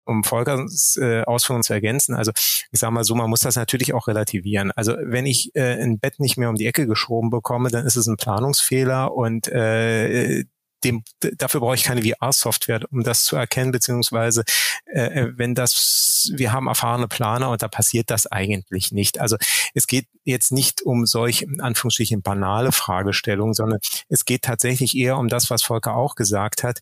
um 0.06 0.24
Volkers 0.24 0.96
äh, 0.96 1.22
Ausführungen 1.22 1.62
zu 1.62 1.74
ergänzen, 1.74 2.14
also 2.14 2.32
ich 2.72 2.80
sage 2.80 2.92
mal 2.92 3.04
so, 3.04 3.14
man 3.14 3.30
muss 3.30 3.40
das 3.40 3.56
natürlich 3.56 3.94
auch 3.94 4.08
relativieren. 4.08 4.72
Also 4.72 4.94
wenn 5.02 5.26
ich 5.26 5.54
äh, 5.54 5.82
ein 5.82 5.98
Bett 5.98 6.20
nicht 6.20 6.36
mehr 6.36 6.48
um 6.48 6.56
die 6.56 6.66
Ecke 6.66 6.86
geschoben 6.86 7.30
bekomme, 7.30 7.70
dann 7.70 7.86
ist 7.86 7.96
es 7.96 8.06
ein 8.06 8.16
Planungsfehler 8.16 9.14
und 9.14 9.48
äh, 9.48 10.44
dem, 10.84 11.02
dafür 11.20 11.60
brauche 11.60 11.74
ich 11.74 11.84
keine 11.84 12.02
VR-Software, 12.02 12.80
um 12.90 13.02
das 13.02 13.24
zu 13.24 13.36
erkennen, 13.36 13.72
beziehungsweise 13.72 14.44
äh, 14.86 15.28
wenn 15.34 15.54
das, 15.54 16.30
wir 16.34 16.52
haben 16.52 16.66
erfahrene 16.66 17.08
Planer 17.08 17.50
und 17.50 17.62
da 17.62 17.68
passiert 17.68 18.10
das 18.10 18.26
eigentlich 18.26 18.92
nicht. 18.92 19.20
Also 19.20 19.36
es 19.74 19.86
geht 19.86 20.06
jetzt 20.24 20.52
nicht 20.52 20.82
um 20.82 21.06
solch, 21.06 21.42
in 21.42 21.60
Anführungsstrichen, 21.60 22.22
banale 22.22 22.72
Fragestellungen, 22.72 23.54
sondern 23.54 23.80
es 24.08 24.24
geht 24.24 24.42
tatsächlich 24.42 24.96
eher 24.96 25.16
um 25.18 25.28
das, 25.28 25.50
was 25.50 25.62
Volker 25.62 25.96
auch 25.96 26.14
gesagt 26.14 26.62
hat, 26.62 26.80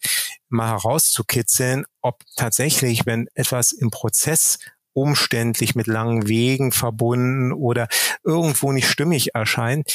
mal 0.49 0.69
herauszukitzeln, 0.69 1.85
ob 2.01 2.23
tatsächlich, 2.37 3.07
wenn 3.07 3.29
etwas 3.35 3.73
im 3.73 3.91
Prozess 3.91 4.59
umständlich 4.93 5.75
mit 5.75 5.87
langen 5.87 6.29
Wegen 6.29 6.73
verbunden 6.73 7.53
oder 7.53 7.89
irgendwo 8.23 8.73
nicht 8.73 8.89
stimmig 8.89 9.35
erscheint, 9.35 9.93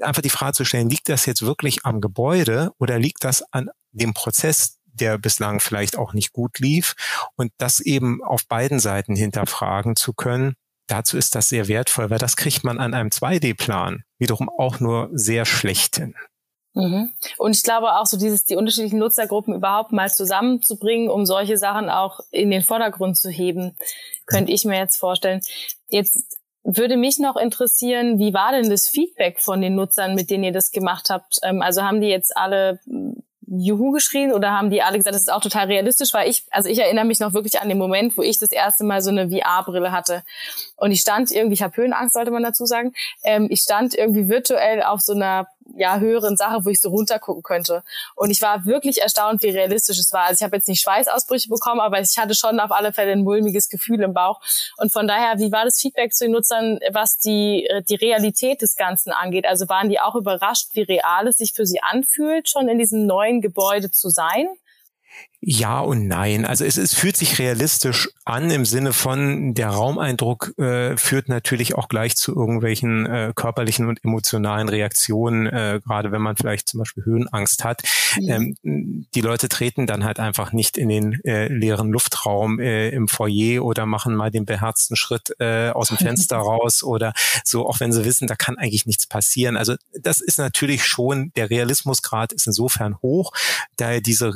einfach 0.00 0.22
die 0.22 0.30
Frage 0.30 0.52
zu 0.52 0.64
stellen, 0.64 0.90
liegt 0.90 1.08
das 1.08 1.26
jetzt 1.26 1.42
wirklich 1.42 1.84
am 1.84 2.00
Gebäude 2.00 2.72
oder 2.78 2.98
liegt 2.98 3.24
das 3.24 3.42
an 3.52 3.70
dem 3.92 4.14
Prozess, 4.14 4.78
der 4.84 5.18
bislang 5.18 5.60
vielleicht 5.60 5.96
auch 5.96 6.12
nicht 6.12 6.32
gut 6.32 6.58
lief 6.58 6.94
und 7.36 7.52
das 7.58 7.80
eben 7.80 8.22
auf 8.22 8.46
beiden 8.46 8.80
Seiten 8.80 9.16
hinterfragen 9.16 9.96
zu 9.96 10.12
können. 10.12 10.54
Dazu 10.86 11.16
ist 11.16 11.34
das 11.34 11.48
sehr 11.48 11.68
wertvoll, 11.68 12.10
weil 12.10 12.18
das 12.18 12.36
kriegt 12.36 12.64
man 12.64 12.78
an 12.78 12.94
einem 12.94 13.10
2D-Plan 13.10 14.02
wiederum 14.18 14.48
auch 14.48 14.80
nur 14.80 15.08
sehr 15.12 15.44
schlecht 15.44 15.96
hin. 15.96 16.14
Mhm. 16.74 17.12
Und 17.36 17.56
ich 17.56 17.62
glaube 17.62 17.96
auch 17.96 18.06
so 18.06 18.16
dieses, 18.16 18.44
die 18.44 18.56
unterschiedlichen 18.56 18.98
Nutzergruppen 18.98 19.54
überhaupt 19.54 19.92
mal 19.92 20.10
zusammenzubringen, 20.10 21.08
um 21.08 21.26
solche 21.26 21.58
Sachen 21.58 21.88
auch 21.88 22.20
in 22.30 22.50
den 22.50 22.62
Vordergrund 22.62 23.16
zu 23.16 23.30
heben, 23.30 23.76
könnte 24.26 24.52
ich 24.52 24.64
mir 24.64 24.78
jetzt 24.78 24.96
vorstellen. 24.96 25.40
Jetzt 25.88 26.39
würde 26.64 26.96
mich 26.96 27.18
noch 27.18 27.36
interessieren, 27.36 28.18
wie 28.18 28.34
war 28.34 28.52
denn 28.52 28.70
das 28.70 28.88
Feedback 28.88 29.40
von 29.40 29.60
den 29.60 29.74
Nutzern, 29.74 30.14
mit 30.14 30.30
denen 30.30 30.44
ihr 30.44 30.52
das 30.52 30.70
gemacht 30.70 31.10
habt? 31.10 31.38
Ähm, 31.42 31.62
also 31.62 31.82
haben 31.82 32.00
die 32.00 32.08
jetzt 32.08 32.36
alle 32.36 32.80
hm, 32.84 33.22
Juhu 33.52 33.90
geschrien 33.90 34.32
oder 34.32 34.52
haben 34.52 34.70
die 34.70 34.80
alle 34.80 34.96
gesagt, 34.96 35.14
das 35.14 35.22
ist 35.22 35.32
auch 35.32 35.40
total 35.40 35.66
realistisch, 35.66 36.14
weil 36.14 36.30
ich, 36.30 36.44
also 36.50 36.68
ich 36.68 36.78
erinnere 36.78 37.04
mich 37.04 37.18
noch 37.18 37.32
wirklich 37.32 37.60
an 37.60 37.68
den 37.68 37.78
Moment, 37.78 38.16
wo 38.16 38.22
ich 38.22 38.38
das 38.38 38.52
erste 38.52 38.84
Mal 38.84 39.02
so 39.02 39.10
eine 39.10 39.28
VR-Brille 39.28 39.90
hatte. 39.90 40.22
Und 40.76 40.92
ich 40.92 41.00
stand 41.00 41.32
irgendwie, 41.32 41.54
ich 41.54 41.62
habe 41.62 41.76
Höhenangst, 41.76 42.14
sollte 42.14 42.30
man 42.30 42.44
dazu 42.44 42.64
sagen, 42.64 42.92
ähm, 43.24 43.48
ich 43.50 43.60
stand 43.60 43.94
irgendwie 43.94 44.28
virtuell 44.28 44.82
auf 44.82 45.00
so 45.00 45.14
einer 45.14 45.48
ja, 45.76 45.98
höheren 45.98 46.36
Sache, 46.36 46.64
wo 46.64 46.68
ich 46.68 46.80
so 46.80 46.90
runtergucken 46.90 47.42
könnte. 47.42 47.82
Und 48.14 48.30
ich 48.30 48.42
war 48.42 48.64
wirklich 48.64 49.00
erstaunt, 49.02 49.42
wie 49.42 49.50
realistisch 49.50 49.98
es 49.98 50.12
war. 50.12 50.24
Also 50.24 50.40
ich 50.40 50.42
habe 50.44 50.56
jetzt 50.56 50.68
nicht 50.68 50.82
Schweißausbrüche 50.82 51.48
bekommen, 51.48 51.80
aber 51.80 52.00
ich 52.00 52.18
hatte 52.18 52.34
schon 52.34 52.60
auf 52.60 52.70
alle 52.70 52.92
Fälle 52.92 53.12
ein 53.12 53.22
mulmiges 53.22 53.68
Gefühl 53.68 54.02
im 54.02 54.14
Bauch. 54.14 54.40
Und 54.76 54.92
von 54.92 55.06
daher, 55.06 55.38
wie 55.38 55.52
war 55.52 55.64
das 55.64 55.80
Feedback 55.80 56.14
zu 56.14 56.24
den 56.24 56.32
Nutzern, 56.32 56.78
was 56.92 57.18
die, 57.18 57.68
die 57.88 57.96
Realität 57.96 58.62
des 58.62 58.76
Ganzen 58.76 59.12
angeht? 59.12 59.46
Also 59.46 59.68
waren 59.68 59.88
die 59.88 60.00
auch 60.00 60.14
überrascht, 60.14 60.70
wie 60.72 60.82
real 60.82 61.28
es 61.28 61.36
sich 61.36 61.52
für 61.54 61.66
sie 61.66 61.82
anfühlt, 61.82 62.48
schon 62.48 62.68
in 62.68 62.78
diesem 62.78 63.06
neuen 63.06 63.40
Gebäude 63.40 63.90
zu 63.90 64.08
sein? 64.08 64.48
Ja 65.42 65.80
und 65.80 66.06
nein. 66.06 66.44
Also 66.44 66.66
es, 66.66 66.76
es 66.76 66.92
fühlt 66.92 67.16
sich 67.16 67.38
realistisch 67.38 68.10
an 68.26 68.50
im 68.50 68.66
Sinne 68.66 68.92
von, 68.92 69.54
der 69.54 69.68
Raumeindruck 69.68 70.52
äh, 70.58 70.98
führt 70.98 71.30
natürlich 71.30 71.74
auch 71.74 71.88
gleich 71.88 72.14
zu 72.16 72.36
irgendwelchen 72.36 73.06
äh, 73.06 73.32
körperlichen 73.34 73.88
und 73.88 74.04
emotionalen 74.04 74.68
Reaktionen, 74.68 75.46
äh, 75.46 75.80
gerade 75.82 76.12
wenn 76.12 76.20
man 76.20 76.36
vielleicht 76.36 76.68
zum 76.68 76.80
Beispiel 76.80 77.06
Höhenangst 77.06 77.64
hat. 77.64 77.82
Ja. 78.18 78.36
Ähm, 78.36 78.54
die 78.62 79.20
Leute 79.22 79.48
treten 79.48 79.86
dann 79.86 80.04
halt 80.04 80.20
einfach 80.20 80.52
nicht 80.52 80.76
in 80.76 80.90
den 80.90 81.24
äh, 81.24 81.48
leeren 81.48 81.90
Luftraum 81.90 82.60
äh, 82.60 82.90
im 82.90 83.08
Foyer 83.08 83.64
oder 83.64 83.86
machen 83.86 84.14
mal 84.14 84.30
den 84.30 84.44
beherzten 84.44 84.94
Schritt 84.94 85.34
äh, 85.38 85.70
aus 85.70 85.88
dem 85.88 85.96
Fenster 85.96 86.36
raus 86.36 86.82
oder 86.82 87.14
so, 87.44 87.66
auch 87.66 87.80
wenn 87.80 87.92
sie 87.92 88.04
wissen, 88.04 88.26
da 88.26 88.36
kann 88.36 88.58
eigentlich 88.58 88.84
nichts 88.84 89.06
passieren. 89.06 89.56
Also 89.56 89.76
das 89.98 90.20
ist 90.20 90.38
natürlich 90.38 90.84
schon, 90.84 91.32
der 91.34 91.48
Realismusgrad 91.48 92.34
ist 92.34 92.46
insofern 92.46 92.98
hoch, 93.00 93.32
da 93.78 94.00
diese 94.00 94.34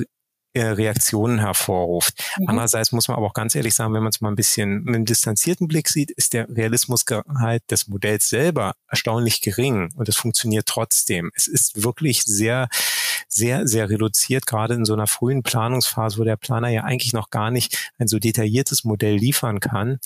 äh, 0.55 0.67
Reaktionen 0.67 1.41
hervorruft. 1.41 2.23
Mhm. 2.39 2.49
Andererseits 2.49 2.93
muss 2.93 3.09
man 3.09 3.17
aber 3.17 3.27
auch 3.27 3.35
ganz 3.35 3.55
ehrlich 3.55 3.75
sagen, 3.75 3.93
wenn 3.93 4.03
man 4.03 4.11
es 4.11 4.21
mal 4.21 4.29
ein 4.29 4.37
bisschen 4.37 4.85
mit 4.85 4.95
einem 4.95 5.05
distanzierten 5.05 5.69
Blick 5.69 5.89
sieht, 5.89 6.11
ist 6.13 6.33
der 6.33 6.49
Realismusgehalt 6.49 7.63
des 7.71 7.89
Modells 7.89 8.29
selber 8.29 8.75
erstaunlich 8.89 9.41
gering 9.41 9.93
und 9.97 10.09
es 10.09 10.17
funktioniert 10.17 10.67
trotzdem. 10.67 11.31
Es 11.35 11.47
ist 11.49 11.83
wirklich 11.83 12.23
sehr, 12.23 12.69
sehr, 13.29 13.67
sehr 13.67 13.91
reduziert, 13.91 14.47
gerade 14.47 14.75
in 14.75 14.85
so 14.85 14.93
einer 14.93 15.09
frühen 15.09 15.43
Planungsphase, 15.43 16.19
wo 16.19 16.25
der 16.25 16.37
Planer 16.37 16.69
ja 16.69 16.85
eigentlich 16.85 17.13
noch 17.13 17.31
gar 17.31 17.51
nicht 17.51 17.93
ein 17.99 18.09
so 18.09 18.19
detailliertes 18.19 18.85
Modell 18.85 19.17
liefern 19.17 19.61
kann. 19.61 19.99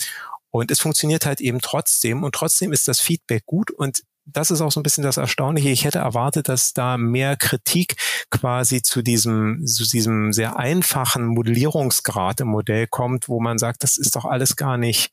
Und 0.51 0.71
es 0.71 0.81
funktioniert 0.81 1.27
halt 1.27 1.41
eben 1.41 1.61
trotzdem 1.61 2.25
und 2.25 2.35
trotzdem 2.35 2.73
ist 2.73 2.89
das 2.89 3.01
Feedback 3.01 3.45
gut 3.45 3.71
und 3.71 4.03
das 4.33 4.51
ist 4.51 4.61
auch 4.61 4.71
so 4.71 4.81
ein 4.81 4.83
bisschen 4.83 5.05
das 5.05 5.17
Erstaunliche. 5.17 5.71
Ich 5.71 5.85
hätte 5.85 5.99
erwartet, 5.99 6.49
dass 6.49 6.75
da 6.75 6.97
mehr 6.97 7.37
Kritik 7.37 7.97
quasi 8.31 8.83
zu 8.83 9.03
diesem, 9.03 9.65
zu 9.67 9.89
diesem 9.89 10.33
sehr 10.33 10.59
einfachen 10.59 11.27
Modellierungsgrad 11.27 12.41
im 12.41 12.49
Modell 12.49 12.87
kommt, 12.87 13.29
wo 13.29 13.41
man 13.41 13.59
sagt, 13.59 13.83
das 13.83 13.97
ist 13.97 14.17
doch 14.17 14.25
alles 14.25 14.57
gar 14.57 14.77
nicht, 14.77 15.11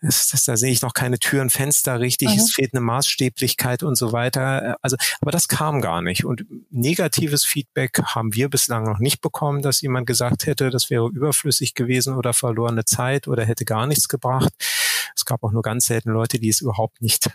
das, 0.00 0.28
das, 0.28 0.44
da 0.44 0.56
sehe 0.56 0.70
ich 0.70 0.82
noch 0.82 0.94
keine 0.94 1.18
Türen, 1.18 1.50
Fenster 1.50 2.00
richtig, 2.00 2.28
mhm. 2.30 2.38
es 2.38 2.52
fehlt 2.52 2.74
eine 2.74 2.80
Maßstäblichkeit 2.80 3.82
und 3.82 3.96
so 3.96 4.12
weiter. 4.12 4.76
Also, 4.82 4.96
aber 5.20 5.30
das 5.30 5.48
kam 5.48 5.80
gar 5.80 6.02
nicht. 6.02 6.24
Und 6.24 6.44
negatives 6.70 7.44
Feedback 7.44 8.00
haben 8.04 8.34
wir 8.34 8.48
bislang 8.48 8.84
noch 8.84 8.98
nicht 8.98 9.20
bekommen, 9.20 9.62
dass 9.62 9.80
jemand 9.80 10.06
gesagt 10.06 10.46
hätte, 10.46 10.70
das 10.70 10.90
wäre 10.90 11.08
überflüssig 11.08 11.74
gewesen 11.74 12.14
oder 12.14 12.32
verlorene 12.32 12.84
Zeit 12.84 13.28
oder 13.28 13.44
hätte 13.44 13.64
gar 13.64 13.86
nichts 13.86 14.08
gebracht. 14.08 14.52
Es 15.14 15.24
gab 15.24 15.42
auch 15.42 15.52
nur 15.52 15.62
ganz 15.62 15.86
selten 15.86 16.10
Leute, 16.10 16.38
die 16.38 16.48
es 16.48 16.60
überhaupt 16.60 17.02
nicht 17.02 17.30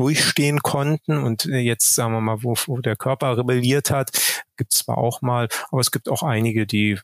durchstehen 0.00 0.60
konnten 0.62 1.18
und 1.18 1.44
äh, 1.44 1.58
jetzt 1.58 1.94
sagen 1.94 2.14
wir 2.14 2.22
mal, 2.22 2.42
wo, 2.42 2.54
wo 2.66 2.78
der 2.78 2.96
Körper 2.96 3.36
rebelliert 3.36 3.90
hat, 3.90 4.10
gibt 4.56 4.72
es 4.72 4.78
zwar 4.78 4.96
auch 4.96 5.20
mal, 5.20 5.48
aber 5.70 5.82
es 5.82 5.90
gibt 5.90 6.08
auch 6.08 6.22
einige, 6.22 6.66
die 6.66 6.98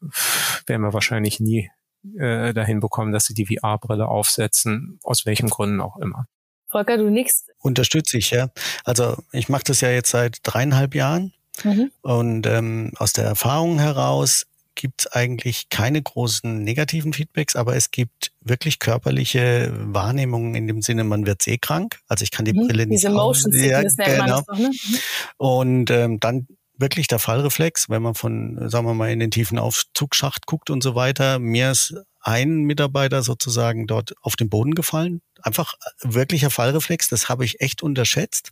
werden 0.67 0.81
wir 0.81 0.95
wahrscheinlich 0.95 1.39
nie 1.39 1.71
äh, 2.19 2.55
dahin 2.55 2.81
bekommen, 2.81 3.13
dass 3.13 3.27
sie 3.27 3.35
die 3.35 3.45
VR-Brille 3.45 4.09
aufsetzen, 4.09 4.99
aus 5.03 5.27
welchen 5.27 5.51
Gründen 5.51 5.83
auch 5.83 5.99
immer. 5.99 6.27
Volker, 6.69 6.97
du 6.97 7.11
nix. 7.11 7.45
Unterstütze 7.59 8.17
ich, 8.17 8.31
ja. 8.31 8.49
Also 8.85 9.19
ich 9.31 9.51
mache 9.51 9.65
das 9.65 9.83
ja 9.83 9.91
jetzt 9.91 10.11
seit 10.11 10.39
dreieinhalb 10.43 10.95
Jahren 10.95 11.35
mhm. 11.65 11.91
und 12.01 12.47
ähm, 12.47 12.93
aus 12.97 13.13
der 13.13 13.25
Erfahrung 13.25 13.79
heraus 13.79 14.47
gibt 14.77 15.03
es 15.03 15.07
eigentlich 15.13 15.69
keine 15.69 16.01
großen 16.01 16.63
negativen 16.63 17.13
Feedbacks, 17.13 17.57
aber 17.57 17.75
es 17.75 17.91
gibt 17.91 18.33
wirklich 18.41 18.79
körperliche 18.79 19.73
Wahrnehmungen 19.75 20.55
in 20.55 20.69
dem 20.69 20.83
Sinne, 20.83 21.03
man 21.03 21.27
wird 21.27 21.43
seekrank. 21.43 21.99
Also 22.07 22.23
ich 22.23 22.31
kann 22.31 22.45
die 22.45 22.53
mhm, 22.53 22.69
Brille 22.69 22.87
nicht 22.87 23.03
Diese 23.03 23.11
Motion 23.11 23.53
Sickness 23.53 23.97
ja, 23.99 24.25
genau. 24.25 24.43
Ne? 24.55 24.69
Mhm. 24.69 24.99
Und 25.39 25.91
ähm, 25.91 26.21
dann 26.21 26.47
wirklich 26.79 27.09
der 27.09 27.19
Fallreflex, 27.19 27.89
wenn 27.89 28.03
man 28.03 28.15
von, 28.15 28.69
sagen 28.69 28.87
wir 28.87 28.95
mal, 28.95 29.11
in 29.11 29.19
den 29.19 29.31
tiefen 29.31 29.59
Aufzugsschacht 29.59 30.47
guckt 30.47 30.71
und 30.71 30.83
so 30.83 30.95
weiter. 30.95 31.39
Mir 31.39 31.71
ist 31.73 31.95
ein 32.21 32.63
Mitarbeiter 32.63 33.23
sozusagen 33.23 33.87
dort 33.87 34.15
auf 34.21 34.37
den 34.37 34.49
Boden 34.49 34.75
gefallen. 34.75 35.23
Einfach 35.43 35.75
wirklicher 36.03 36.51
Fallreflex, 36.51 37.09
das 37.09 37.29
habe 37.29 37.45
ich 37.45 37.61
echt 37.61 37.83
unterschätzt. 37.83 38.51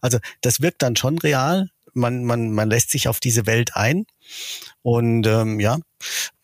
Also 0.00 0.18
das 0.42 0.60
wirkt 0.60 0.82
dann 0.82 0.94
schon 0.94 1.18
real. 1.18 1.70
Man, 1.94 2.24
man, 2.24 2.52
man 2.52 2.68
lässt 2.68 2.90
sich 2.90 3.08
auf 3.08 3.20
diese 3.20 3.46
Welt 3.46 3.76
ein. 3.76 4.04
Und 4.82 5.26
ähm, 5.26 5.60
ja, 5.60 5.78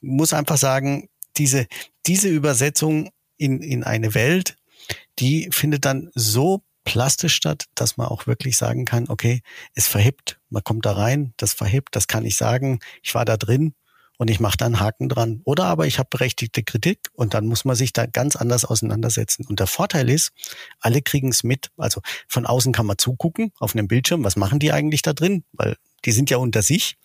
muss 0.00 0.32
einfach 0.32 0.56
sagen, 0.56 1.08
diese, 1.36 1.66
diese 2.06 2.28
Übersetzung 2.28 3.10
in, 3.36 3.60
in 3.60 3.84
eine 3.84 4.14
Welt, 4.14 4.56
die 5.18 5.48
findet 5.52 5.84
dann 5.84 6.10
so 6.14 6.62
plastisch 6.84 7.34
statt, 7.34 7.66
dass 7.74 7.96
man 7.96 8.08
auch 8.08 8.26
wirklich 8.26 8.56
sagen 8.56 8.84
kann, 8.84 9.08
okay, 9.08 9.42
es 9.74 9.86
verhebt, 9.86 10.40
man 10.48 10.64
kommt 10.64 10.86
da 10.86 10.92
rein, 10.92 11.34
das 11.36 11.52
verhebt, 11.52 11.94
das 11.94 12.06
kann 12.06 12.24
ich 12.24 12.36
sagen, 12.36 12.80
ich 13.02 13.14
war 13.14 13.24
da 13.24 13.36
drin 13.36 13.74
und 14.20 14.28
ich 14.28 14.38
mache 14.38 14.58
da 14.58 14.66
einen 14.66 14.80
Haken 14.80 15.08
dran. 15.08 15.40
Oder 15.44 15.64
aber 15.64 15.86
ich 15.86 15.98
habe 15.98 16.10
berechtigte 16.10 16.62
Kritik 16.62 17.08
und 17.14 17.32
dann 17.32 17.46
muss 17.46 17.64
man 17.64 17.74
sich 17.74 17.94
da 17.94 18.04
ganz 18.04 18.36
anders 18.36 18.66
auseinandersetzen. 18.66 19.46
Und 19.46 19.60
der 19.60 19.66
Vorteil 19.66 20.10
ist, 20.10 20.32
alle 20.78 21.00
kriegen 21.00 21.30
es 21.30 21.42
mit. 21.42 21.70
Also 21.78 22.02
von 22.28 22.44
außen 22.44 22.74
kann 22.74 22.84
man 22.84 22.98
zugucken 22.98 23.50
auf 23.58 23.74
einem 23.74 23.88
Bildschirm, 23.88 24.22
was 24.22 24.36
machen 24.36 24.58
die 24.58 24.72
eigentlich 24.72 25.00
da 25.00 25.14
drin? 25.14 25.44
Weil 25.52 25.76
die 26.04 26.12
sind 26.12 26.28
ja 26.28 26.36
unter 26.36 26.60
sich. 26.60 26.98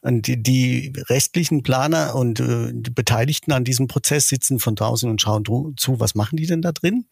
Und 0.00 0.26
die, 0.26 0.42
die 0.42 0.92
restlichen 1.08 1.62
Planer 1.62 2.16
und 2.16 2.40
äh, 2.40 2.72
die 2.72 2.90
Beteiligten 2.90 3.52
an 3.52 3.62
diesem 3.62 3.86
Prozess 3.86 4.26
sitzen 4.26 4.58
von 4.58 4.74
draußen 4.74 5.08
und 5.08 5.22
schauen 5.22 5.44
zu, 5.76 6.00
was 6.00 6.16
machen 6.16 6.38
die 6.38 6.46
denn 6.46 6.60
da 6.60 6.72
drin? 6.72 7.06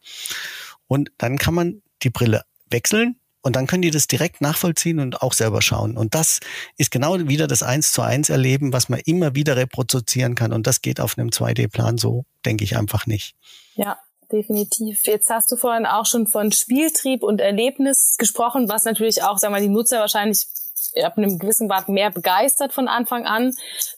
Und 0.87 1.13
dann 1.17 1.37
kann 1.37 1.53
man 1.53 1.81
die 2.03 2.09
Brille 2.09 2.43
wechseln 2.69 3.15
und 3.47 3.55
dann 3.55 3.65
können 3.65 3.81
die 3.81 3.91
das 3.91 4.07
direkt 4.07 4.41
nachvollziehen 4.41 4.99
und 4.99 5.21
auch 5.21 5.31
selber 5.31 5.61
schauen. 5.61 5.95
Und 5.95 6.15
das 6.15 6.41
ist 6.75 6.91
genau 6.91 7.17
wieder 7.29 7.47
das 7.47 7.63
Eins 7.63 7.93
zu 7.93 8.01
eins 8.01 8.29
Erleben, 8.29 8.73
was 8.73 8.89
man 8.89 8.99
immer 9.05 9.35
wieder 9.35 9.55
reproduzieren 9.55 10.35
kann. 10.35 10.51
Und 10.51 10.67
das 10.67 10.81
geht 10.81 10.99
auf 10.99 11.17
einem 11.17 11.29
2D-Plan 11.29 11.97
so, 11.97 12.25
denke 12.45 12.65
ich 12.65 12.75
einfach 12.75 13.07
nicht. 13.07 13.35
Ja, 13.75 13.97
definitiv. 14.29 14.99
Jetzt 15.05 15.29
hast 15.29 15.49
du 15.49 15.55
vorhin 15.55 15.85
auch 15.85 16.05
schon 16.05 16.27
von 16.27 16.51
Spieltrieb 16.51 17.23
und 17.23 17.39
Erlebnis 17.39 18.17
gesprochen, 18.17 18.67
was 18.67 18.83
natürlich 18.83 19.23
auch, 19.23 19.37
sagen 19.37 19.53
wir, 19.53 19.61
die 19.61 19.69
Nutzer 19.69 20.01
wahrscheinlich 20.01 20.45
ab 21.01 21.17
einem 21.17 21.39
gewissen 21.39 21.69
Grad 21.69 21.87
mehr 21.87 22.11
begeistert 22.11 22.73
von 22.73 22.89
Anfang 22.89 23.25
an, 23.25 23.53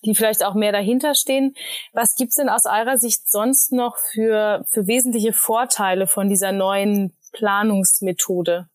die 0.06 0.14
vielleicht 0.14 0.46
auch 0.46 0.54
mehr 0.54 0.72
dahinter 0.72 1.16
stehen. 1.16 1.56
Was 1.92 2.14
gibt's 2.14 2.36
denn 2.36 2.50
aus 2.50 2.66
eurer 2.68 3.00
Sicht 3.00 3.32
sonst 3.32 3.72
noch 3.72 3.98
für, 3.98 4.64
für 4.70 4.86
wesentliche 4.86 5.34
Vorteile 5.34 6.06
von 6.06 6.30
dieser 6.30 6.52
neuen 6.52 7.16
Planungsmethode 7.32 8.70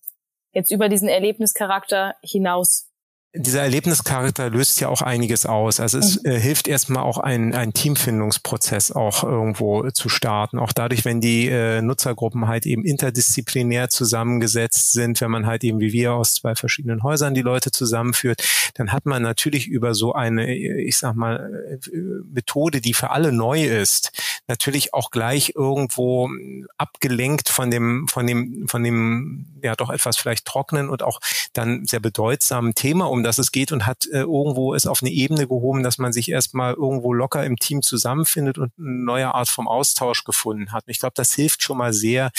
jetzt 0.54 0.70
über 0.70 0.88
diesen 0.88 1.08
Erlebnischarakter 1.08 2.14
hinaus? 2.22 2.90
Dieser 3.36 3.62
Erlebnischarakter 3.62 4.48
löst 4.48 4.80
ja 4.80 4.88
auch 4.88 5.02
einiges 5.02 5.44
aus. 5.44 5.80
Also 5.80 5.98
es 5.98 6.22
mhm. 6.22 6.30
äh, 6.30 6.40
hilft 6.40 6.68
erstmal 6.68 7.02
auch 7.02 7.18
ein, 7.18 7.52
ein 7.52 7.72
Teamfindungsprozess 7.72 8.92
auch 8.92 9.24
irgendwo 9.24 9.90
zu 9.90 10.08
starten. 10.08 10.60
Auch 10.60 10.72
dadurch, 10.72 11.04
wenn 11.04 11.20
die 11.20 11.48
äh, 11.48 11.82
Nutzergruppen 11.82 12.46
halt 12.46 12.64
eben 12.64 12.84
interdisziplinär 12.84 13.88
zusammengesetzt 13.88 14.92
sind, 14.92 15.20
wenn 15.20 15.32
man 15.32 15.46
halt 15.46 15.64
eben 15.64 15.80
wie 15.80 15.92
wir 15.92 16.14
aus 16.14 16.34
zwei 16.34 16.54
verschiedenen 16.54 17.02
Häusern 17.02 17.34
die 17.34 17.42
Leute 17.42 17.72
zusammenführt, 17.72 18.42
dann 18.74 18.92
hat 18.92 19.04
man 19.04 19.22
natürlich 19.22 19.66
über 19.66 19.94
so 19.94 20.12
eine, 20.12 20.54
ich 20.54 20.96
sag 20.96 21.16
mal, 21.16 21.80
äh, 21.82 21.98
Methode, 22.32 22.80
die 22.80 22.94
für 22.94 23.10
alle 23.10 23.32
neu 23.32 23.64
ist, 23.64 24.12
natürlich 24.46 24.94
auch 24.94 25.10
gleich 25.10 25.54
irgendwo 25.56 26.30
abgelenkt 26.78 27.48
von 27.48 27.70
dem, 27.70 28.06
von 28.06 28.26
dem, 28.28 28.68
von 28.68 28.84
dem, 28.84 29.46
ja 29.62 29.74
doch 29.74 29.90
etwas 29.90 30.16
vielleicht 30.16 30.44
trockenen 30.44 30.88
und 30.88 31.02
auch 31.02 31.18
dann 31.52 31.84
sehr 31.86 32.00
bedeutsamen 32.00 32.74
Thema, 32.74 33.06
um 33.06 33.23
das 33.24 33.38
es 33.38 33.52
geht 33.52 33.72
und 33.72 33.86
hat 33.86 34.06
äh, 34.06 34.20
irgendwo 34.20 34.74
es 34.74 34.86
auf 34.86 35.02
eine 35.02 35.10
Ebene 35.10 35.46
gehoben, 35.48 35.82
dass 35.82 35.98
man 35.98 36.12
sich 36.12 36.30
erstmal 36.30 36.74
irgendwo 36.74 37.12
locker 37.12 37.44
im 37.44 37.56
Team 37.56 37.82
zusammenfindet 37.82 38.58
und 38.58 38.72
eine 38.78 39.04
neue 39.04 39.34
Art 39.34 39.48
vom 39.48 39.66
Austausch 39.66 40.24
gefunden 40.24 40.72
hat. 40.72 40.86
Und 40.86 40.90
ich 40.90 41.00
glaube, 41.00 41.14
das 41.16 41.32
hilft 41.32 41.62
schon 41.62 41.78
mal 41.78 41.92
sehr, 41.92 42.30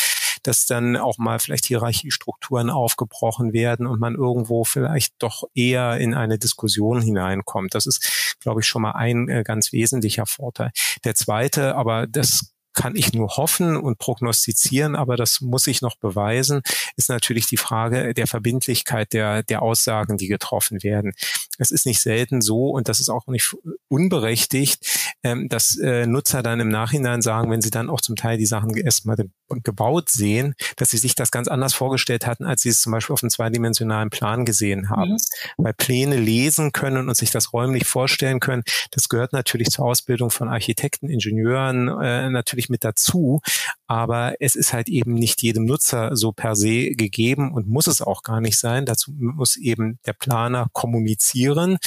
dass 0.43 0.65
dann 0.65 0.95
auch 0.95 1.17
mal 1.17 1.39
vielleicht 1.39 1.65
Hierarchiestrukturen 1.65 2.69
aufgebrochen 2.69 3.54
werden 3.54 3.88
und 3.88 4.00
man 4.00 4.15
irgendwo 4.15 4.63
vielleicht 4.63 5.15
doch 5.19 5.43
eher 5.54 5.98
in 5.98 6.13
eine 6.13 6.38
Diskussion 6.38 7.02
hineinkommt. 7.02 7.74
Das 7.74 7.86
ist, 7.86 8.38
glaube 8.39 8.62
ich, 8.62 8.67
schon 8.67 8.84
mal 8.84 8.91
ein 8.91 9.28
äh, 9.28 9.43
ganz 9.43 9.71
wesentlicher 9.71 10.26
Vorteil. 10.26 10.71
Der 11.04 11.15
zweite, 11.15 11.76
aber 11.76 12.08
das 12.08 12.55
kann 12.75 12.95
ich 12.95 13.13
nur 13.13 13.29
hoffen 13.38 13.77
und 13.77 13.97
prognostizieren, 13.97 14.95
aber 14.95 15.15
das 15.15 15.41
muss 15.41 15.67
ich 15.67 15.81
noch 15.81 15.95
beweisen, 15.95 16.61
ist 16.95 17.09
natürlich 17.09 17.47
die 17.47 17.57
Frage 17.57 18.13
der 18.13 18.27
Verbindlichkeit 18.27 19.13
der, 19.13 19.43
der 19.43 19.61
Aussagen, 19.61 20.17
die 20.17 20.27
getroffen 20.27 20.83
werden. 20.83 21.13
Es 21.57 21.71
ist 21.71 21.85
nicht 21.85 22.01
selten 22.01 22.41
so 22.41 22.69
und 22.69 22.89
das 22.89 22.99
ist 22.99 23.09
auch 23.09 23.27
nicht 23.27 23.55
unberechtigt, 23.88 25.15
ähm, 25.23 25.47
dass 25.49 25.77
äh, 25.77 26.05
Nutzer 26.05 26.43
dann 26.43 26.59
im 26.59 26.69
Nachhinein 26.69 27.21
sagen, 27.21 27.49
wenn 27.49 27.61
sie 27.61 27.69
dann 27.69 27.89
auch 27.89 28.01
zum 28.01 28.15
Teil 28.15 28.38
die 28.38 28.45
Sachen 28.45 28.75
erstmal 28.75 29.17
gebaut 29.63 30.09
sehen, 30.09 30.55
dass 30.75 30.89
sie 30.89 30.97
sich 30.97 31.15
das 31.15 31.31
ganz 31.31 31.47
anders 31.47 31.73
vorgestellt 31.73 32.25
hatten, 32.25 32.45
als 32.45 32.61
sie 32.61 32.69
es 32.69 32.81
zum 32.81 32.91
Beispiel 32.91 33.13
auf 33.13 33.23
einem 33.23 33.29
zweidimensionalen 33.29 34.09
Plan 34.09 34.45
gesehen 34.45 34.89
haben. 34.89 35.11
Mhm. 35.11 35.17
Weil 35.57 35.73
Pläne 35.73 36.17
lesen 36.17 36.71
können 36.71 37.07
und 37.09 37.15
sich 37.15 37.31
das 37.31 37.53
räumlich 37.53 37.85
vorstellen 37.85 38.39
können, 38.39 38.63
das 38.91 39.09
gehört 39.09 39.33
natürlich 39.33 39.69
zur 39.69 39.85
Ausbildung 39.85 40.29
von 40.29 40.49
Architekten, 40.49 41.09
Ingenieuren 41.09 41.88
äh, 41.88 42.29
natürlich 42.29 42.64
mit 42.69 42.84
dazu. 42.84 43.41
Aber 43.88 44.36
es 44.39 44.56
ist 44.56 44.73
halt 44.73 44.89
eben 44.89 45.13
nicht 45.13 45.41
jedem 45.41 45.65
Nutzer 45.65 46.15
so 46.15 46.32
per 46.32 46.56
se 46.56 46.91
gegeben 46.91 47.54
und 47.54 47.67
muss 47.67 47.88
es 47.88 48.01
auch 48.01 48.23
gar 48.23 48.41
nicht 48.41 48.58
sein. 48.58 48.86
Dazu 48.86 49.12
muss 49.17 49.58
eben 49.58 49.99
der 50.06 50.13
Planer 50.13 50.67
kommunizieren. 50.73 51.78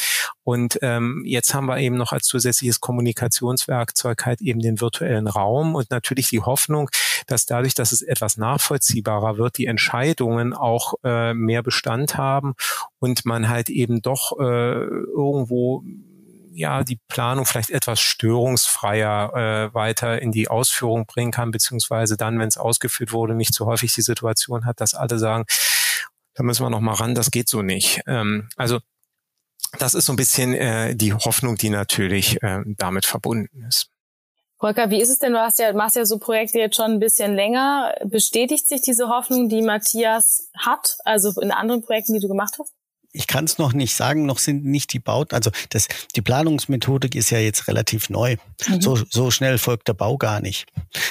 Und 0.45 0.79
ähm, 0.81 1.25
jetzt 1.27 1.53
haben 1.53 1.67
wir 1.67 1.79
eben 1.79 1.97
noch 1.97 2.13
als 2.13 2.27
zusätzliches 2.27 2.81
Kommunikationswerkzeug 2.81 4.25
halt 4.25 4.41
eben 4.41 4.61
den 4.61 4.81
virtuellen 4.81 5.27
Raum 5.27 5.75
und 5.75 5.91
natürlich 5.91 6.29
die 6.29 6.41
Hoffnung, 6.41 6.89
dass 7.27 7.45
dadurch, 7.45 7.75
dass 7.75 7.93
es 7.93 8.03
etwas 8.03 8.37
nachvollziehbarer 8.39 9.37
wird, 9.37 9.59
die 9.59 9.67
Entscheidungen 9.67 10.55
auch 10.55 10.95
äh, 11.05 11.35
mehr 11.35 11.63
Bestand 11.63 12.17
haben 12.17 12.55
und 12.99 13.27
man 13.27 13.49
halt 13.49 13.69
eben 13.69 14.01
doch 14.01 14.39
äh, 14.39 14.85
irgendwo 14.85 15.83
ja 16.59 16.85
die 16.85 16.99
Planung 17.09 17.47
vielleicht 17.47 17.71
etwas 17.71 18.01
störungsfreier 18.01 19.71
äh, 19.71 19.75
weiter 19.75 20.21
in 20.21 20.33
die 20.33 20.49
Ausführung 20.49 21.07
bringen 21.07 21.33
kann, 21.33 21.51
beziehungsweise 21.51 22.17
dann, 22.17 22.39
wenn 22.39 22.49
es 22.49 22.59
ausgeführt 22.59 23.13
wurde, 23.13 23.35
nicht 23.35 23.55
so 23.55 23.67
häufig 23.67 23.95
die 23.95 24.03
Situation 24.03 24.67
hat, 24.67 24.81
dass 24.81 24.95
alle 24.95 25.19
sagen, 25.19 25.45
da 26.35 26.43
müssen 26.43 26.65
wir 26.65 26.71
noch 26.71 26.81
mal 26.81 26.95
ran, 26.95 27.15
das 27.15 27.31
geht 27.31 27.49
so 27.49 27.63
nicht. 27.63 28.03
Ähm, 28.07 28.49
also 28.57 28.81
das 29.79 29.95
ist 29.95 30.07
so 30.07 30.13
ein 30.13 30.17
bisschen 30.17 30.55
äh, 30.55 30.95
die 30.95 31.13
Hoffnung, 31.13 31.57
die 31.57 31.71
natürlich 31.71 32.43
äh, 32.43 32.63
damit 32.67 33.05
verbunden 33.05 33.65
ist. 33.65 33.91
Volker, 34.59 34.91
wie 34.91 35.01
ist 35.01 35.09
es 35.09 35.19
denn? 35.19 35.33
Du 35.33 35.39
hast 35.39 35.61
ja, 35.61 35.73
machst 35.73 35.95
ja 35.95 36.05
so 36.05 36.19
Projekte 36.19 36.59
jetzt 36.59 36.77
schon 36.77 36.93
ein 36.93 36.99
bisschen 36.99 37.35
länger. 37.35 37.95
Bestätigt 38.05 38.67
sich 38.67 38.81
diese 38.83 39.09
Hoffnung, 39.09 39.49
die 39.49 39.63
Matthias 39.63 40.51
hat, 40.59 40.97
also 41.05 41.41
in 41.41 41.53
anderen 41.53 41.83
Projekten, 41.83 42.15
die 42.15 42.21
du 42.21 42.27
gemacht 42.27 42.55
hast? 42.59 42.73
Ich 43.19 43.27
kann 43.27 43.47
es 43.47 43.59
noch 43.59 43.73
nicht 43.73 43.97
sagen, 43.97 44.27
noch 44.27 44.39
sind 44.39 44.65
nicht 44.65 44.93
die 44.93 45.01
Bauten, 45.01 45.35
also 45.35 45.51
das, 45.71 45.89
die 46.15 46.23
Planungsmethodik 46.23 47.17
ist 47.17 47.31
ja 47.31 47.41
jetzt 47.41 47.67
relativ 47.67 48.11
neu. 48.11 48.37
Mhm. 48.69 48.81
So, 48.81 48.97
so 49.11 49.33
schnell 49.33 49.59
folgt 49.59 49.89
der 49.89 49.95
Bau 49.95 50.17
gar 50.17 50.41
nicht. 50.41 50.67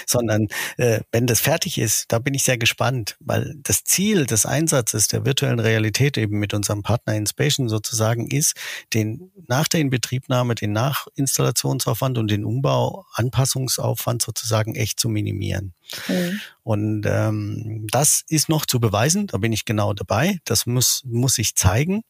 Sondern 0.06 0.48
äh, 0.78 1.02
wenn 1.12 1.28
das 1.28 1.42
fertig 1.42 1.78
ist, 1.78 2.06
da 2.08 2.20
bin 2.20 2.34
ich 2.34 2.46
sehr 2.46 2.58
gespannt, 2.58 3.18
weil 3.20 3.56
das 3.58 3.84
Ziel 3.84 4.26
des 4.26 4.46
Einsatzes 4.46 5.08
der 5.08 5.26
virtuellen 5.26 5.60
Realität 5.60 6.18
eben 6.18 6.40
mit 6.40 6.54
unserem 6.54 6.82
Partner 6.82 7.14
Inspation 7.14 7.68
sozusagen 7.68 8.32
ist, 8.32 8.56
den 8.94 9.30
nach 9.46 9.68
der 9.68 9.82
Inbetriebnahme, 9.82 10.56
den 10.56 10.72
Nachinstallationsaufwand 10.72 12.18
und 12.18 12.32
den 12.32 12.46
Umbau, 12.46 13.06
Anpassungsaufwand 13.16 14.22
sozusagen 14.22 14.76
echt 14.76 14.98
zu 15.02 15.10
minimieren. 15.10 15.74
Mhm. 16.08 16.42
Und 16.64 17.06
ähm, 17.06 17.88
das 17.92 18.24
ist 18.28 18.50
noch 18.50 18.66
zu 18.66 18.80
beweisen, 18.80 19.28
da 19.28 19.38
bin 19.38 19.54
ich 19.54 19.66
genau 19.66 19.94
dabei. 19.94 20.40
Das 20.46 20.66
muss, 20.66 21.04
muss 21.06 21.38
ich 21.38 21.56
zeigen. 21.56 22.04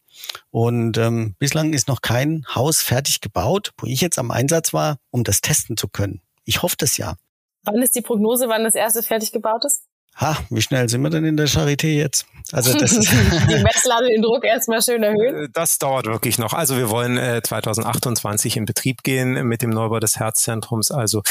Und 0.50 0.98
ähm, 0.98 1.36
bislang 1.38 1.74
ist 1.74 1.88
noch 1.88 2.02
kein 2.02 2.46
Haus 2.54 2.82
fertig 2.82 3.22
gebaut, 3.22 3.72
wo 3.78 3.88
ich 3.88 4.02
jetzt 4.02 4.18
am 4.18 4.32
Einsatz 4.32 4.74
war, 4.74 4.98
um 5.12 5.24
das 5.24 5.42
testen 5.42 5.78
zu 5.78 5.88
können. 5.88 6.22
Ich 6.46 6.64
hoffe 6.64 6.76
das 6.78 6.98
ja. 6.98 7.16
Wann 7.64 7.82
ist 7.82 7.96
die 7.96 8.02
Prognose, 8.02 8.48
wann 8.48 8.64
das 8.64 8.76
erste 8.76 9.04
fertig 9.04 9.32
gebaut 9.32 9.66
ist? 9.66 9.84
Ha, 10.20 10.36
wie 10.50 10.62
schnell 10.62 10.90
sind 10.90 11.02
wir 11.04 11.12
denn 11.12 11.26
in 11.26 11.38
der 11.38 11.48
Charité 11.48 11.88
jetzt? 11.88 12.26
Also 12.52 12.74
das 12.78 12.92
ist 12.98 13.12
die 13.12 13.64
Messlatte 13.64 14.08
den 14.08 14.22
Druck 14.22 14.44
erstmal 14.44 14.82
schön 14.82 15.04
erhöhen. 15.04 15.46
Äh, 15.46 15.50
das 15.54 15.78
dauert 15.78 16.08
wirklich 16.08 16.40
noch. 16.40 16.54
Also 16.54 16.76
wir 16.76 16.90
wollen 16.90 17.18
äh, 17.18 17.42
2028 17.44 18.58
in 18.58 18.66
Betrieb 18.66 19.04
gehen 19.04 19.48
mit 19.48 19.62
dem 19.62 19.70
Neubau 19.70 20.00
des 20.00 20.18
Herzzentrums, 20.18 20.92
also 20.92 21.22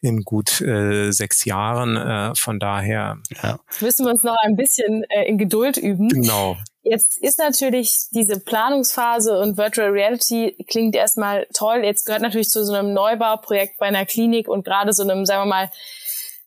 in 0.00 0.22
gut 0.24 0.60
äh, 0.60 1.12
sechs 1.12 1.44
Jahren. 1.44 1.96
Äh, 1.96 2.34
von 2.34 2.58
daher 2.58 3.18
ja. 3.42 3.58
müssen 3.80 4.06
wir 4.06 4.10
uns 4.10 4.24
noch 4.24 4.36
ein 4.42 4.56
bisschen 4.56 5.04
äh, 5.08 5.24
in 5.28 5.38
Geduld 5.38 5.76
üben. 5.76 6.08
Genau. 6.08 6.56
Jetzt 6.84 7.22
ist 7.22 7.38
natürlich 7.38 8.08
diese 8.10 8.40
Planungsphase 8.40 9.38
und 9.38 9.56
Virtual 9.56 9.90
Reality 9.90 10.56
klingt 10.68 10.96
erstmal 10.96 11.46
toll. 11.54 11.82
Jetzt 11.84 12.06
gehört 12.06 12.22
natürlich 12.22 12.48
zu 12.48 12.64
so 12.64 12.72
einem 12.72 12.92
Neubauprojekt 12.92 13.78
bei 13.78 13.86
einer 13.86 14.04
Klinik 14.04 14.48
und 14.48 14.64
gerade 14.64 14.92
so 14.92 15.04
einem, 15.04 15.24
sagen 15.24 15.42
wir 15.42 15.46
mal, 15.46 15.70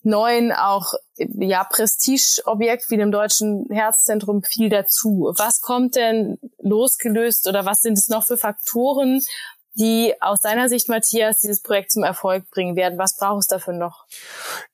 neuen 0.05 0.51
auch 0.51 0.93
ja 1.17 1.63
Prestigeobjekt 1.63 2.89
wie 2.89 2.97
dem 2.97 3.11
Deutschen 3.11 3.65
Herzzentrum 3.69 4.43
viel 4.43 4.69
dazu. 4.69 5.33
Was 5.37 5.61
kommt 5.61 5.95
denn 5.95 6.37
losgelöst 6.61 7.47
oder 7.47 7.65
was 7.65 7.81
sind 7.81 7.97
es 7.97 8.07
noch 8.07 8.23
für 8.23 8.37
Faktoren, 8.37 9.21
die 9.75 10.13
aus 10.21 10.41
seiner 10.41 10.69
Sicht, 10.69 10.87
Matthias, 10.87 11.39
dieses 11.39 11.61
Projekt 11.61 11.91
zum 11.91 12.03
Erfolg 12.03 12.49
bringen 12.49 12.75
werden? 12.75 12.97
Was 12.97 13.17
braucht 13.17 13.41
es 13.41 13.47
dafür 13.47 13.73
noch? 13.73 14.05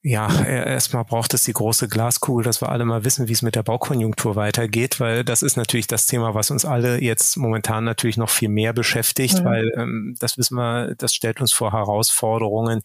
Ja, 0.03 0.43
erstmal 0.43 1.05
braucht 1.05 1.33
es 1.33 1.43
die 1.43 1.53
große 1.53 1.87
Glaskugel, 1.87 2.43
dass 2.43 2.61
wir 2.61 2.69
alle 2.69 2.85
mal 2.85 3.03
wissen, 3.03 3.27
wie 3.27 3.33
es 3.33 3.41
mit 3.41 3.55
der 3.55 3.63
Baukonjunktur 3.63 4.35
weitergeht, 4.35 4.99
weil 4.99 5.23
das 5.23 5.41
ist 5.41 5.57
natürlich 5.57 5.87
das 5.87 6.05
Thema, 6.05 6.35
was 6.35 6.51
uns 6.51 6.65
alle 6.65 7.01
jetzt 7.01 7.35
momentan 7.37 7.83
natürlich 7.83 8.17
noch 8.17 8.29
viel 8.29 8.49
mehr 8.49 8.73
beschäftigt, 8.73 9.39
mhm. 9.39 9.45
weil 9.45 9.71
ähm, 9.75 10.15
das 10.19 10.37
wissen 10.37 10.55
wir, 10.55 10.93
das 10.95 11.13
stellt 11.13 11.41
uns 11.41 11.51
vor 11.51 11.71
Herausforderungen, 11.71 12.81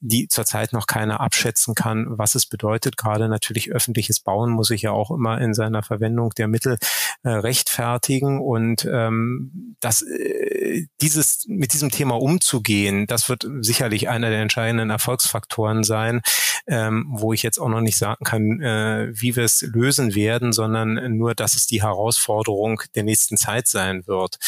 die 0.00 0.28
zurzeit 0.28 0.72
noch 0.72 0.86
keiner 0.86 1.20
abschätzen 1.20 1.74
kann, 1.74 2.06
was 2.08 2.34
es 2.34 2.46
bedeutet. 2.46 2.96
Gerade 2.96 3.28
natürlich 3.28 3.70
öffentliches 3.70 4.20
Bauen 4.20 4.50
muss 4.50 4.68
sich 4.68 4.82
ja 4.82 4.92
auch 4.92 5.10
immer 5.10 5.40
in 5.40 5.54
seiner 5.54 5.82
Verwendung 5.82 6.30
der 6.30 6.48
Mittel 6.48 6.78
äh, 7.22 7.28
rechtfertigen 7.28 8.40
und 8.40 8.88
ähm, 8.90 9.76
das, 9.80 10.02
äh, 10.02 10.86
dieses, 11.02 11.44
mit 11.48 11.74
diesem 11.74 11.90
Thema 11.90 12.20
umzugehen, 12.20 13.06
das 13.06 13.28
wird 13.28 13.46
sicherlich 13.60 14.08
einer 14.08 14.30
der 14.30 14.40
entscheidenden 14.40 14.88
Erfolgsfaktoren 14.88 15.84
sein, 15.84 16.22
ähm, 16.66 17.06
wo 17.10 17.32
ich 17.32 17.42
jetzt 17.42 17.58
auch 17.58 17.68
noch 17.68 17.82
nicht 17.82 17.98
sagen 17.98 18.24
kann, 18.24 18.60
äh, 18.60 19.08
wie 19.12 19.36
wir 19.36 19.44
es 19.44 19.60
lösen 19.62 20.14
werden, 20.14 20.52
sondern 20.52 21.16
nur, 21.16 21.34
dass 21.34 21.56
es 21.56 21.66
die 21.66 21.82
Herausforderung 21.82 22.82
der 22.94 23.02
nächsten 23.02 23.36
Zeit 23.36 23.68
sein 23.68 24.06
wird. 24.06 24.38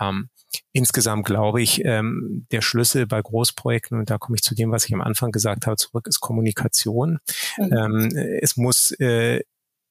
Ähm, 0.00 0.28
insgesamt 0.72 1.26
glaube 1.26 1.62
ich, 1.62 1.84
ähm, 1.84 2.46
der 2.52 2.60
Schlüssel 2.60 3.06
bei 3.06 3.20
Großprojekten, 3.20 3.98
und 3.98 4.10
da 4.10 4.18
komme 4.18 4.36
ich 4.36 4.42
zu 4.42 4.54
dem, 4.54 4.70
was 4.70 4.86
ich 4.86 4.94
am 4.94 5.00
Anfang 5.00 5.32
gesagt 5.32 5.66
habe, 5.66 5.76
zurück, 5.76 6.06
ist 6.06 6.20
Kommunikation. 6.20 7.18
Mhm. 7.58 7.72
Ähm, 7.72 8.16
es 8.40 8.56
muss 8.56 8.92
äh, 8.92 9.40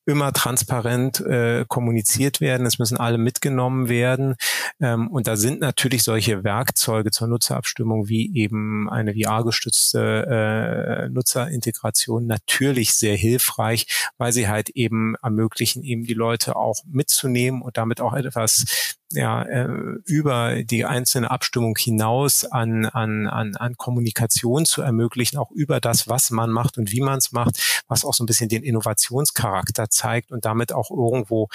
immer 0.05 0.33
transparent 0.33 1.21
äh, 1.21 1.65
kommuniziert 1.67 2.41
werden. 2.41 2.65
Es 2.65 2.79
müssen 2.79 2.97
alle 2.97 3.17
mitgenommen 3.17 3.89
werden. 3.89 4.35
Ähm, 4.81 5.07
und 5.07 5.27
da 5.27 5.37
sind 5.37 5.61
natürlich 5.61 6.03
solche 6.03 6.43
Werkzeuge 6.43 7.11
zur 7.11 7.27
Nutzerabstimmung 7.27 8.09
wie 8.09 8.35
eben 8.35 8.89
eine 8.89 9.13
VR-gestützte 9.13 11.05
äh, 11.05 11.09
Nutzerintegration 11.09 12.25
natürlich 12.25 12.93
sehr 12.95 13.15
hilfreich, 13.15 13.87
weil 14.17 14.33
sie 14.33 14.47
halt 14.47 14.69
eben 14.69 15.15
ermöglichen, 15.21 15.83
eben 15.83 16.03
die 16.03 16.13
Leute 16.13 16.55
auch 16.55 16.83
mitzunehmen 16.85 17.61
und 17.61 17.77
damit 17.77 18.01
auch 18.01 18.13
etwas 18.13 18.97
ja, 19.13 19.43
äh, 19.43 19.67
über 20.05 20.63
die 20.63 20.85
einzelne 20.85 21.31
Abstimmung 21.31 21.75
hinaus 21.77 22.45
an, 22.45 22.85
an, 22.85 23.27
an, 23.27 23.55
an 23.55 23.75
Kommunikation 23.77 24.65
zu 24.65 24.81
ermöglichen, 24.81 25.37
auch 25.37 25.51
über 25.51 25.79
das, 25.79 26.07
was 26.07 26.31
man 26.31 26.51
macht 26.51 26.77
und 26.77 26.91
wie 26.91 27.01
man 27.01 27.17
es 27.17 27.31
macht, 27.31 27.83
was 27.87 28.05
auch 28.05 28.13
so 28.13 28.23
ein 28.23 28.27
bisschen 28.27 28.49
den 28.49 28.63
Innovationscharakter 28.63 29.89
zeigt 29.89 30.31
und 30.31 30.45
damit 30.45 30.73
auch 30.73 30.89
irgendwo 30.91 31.47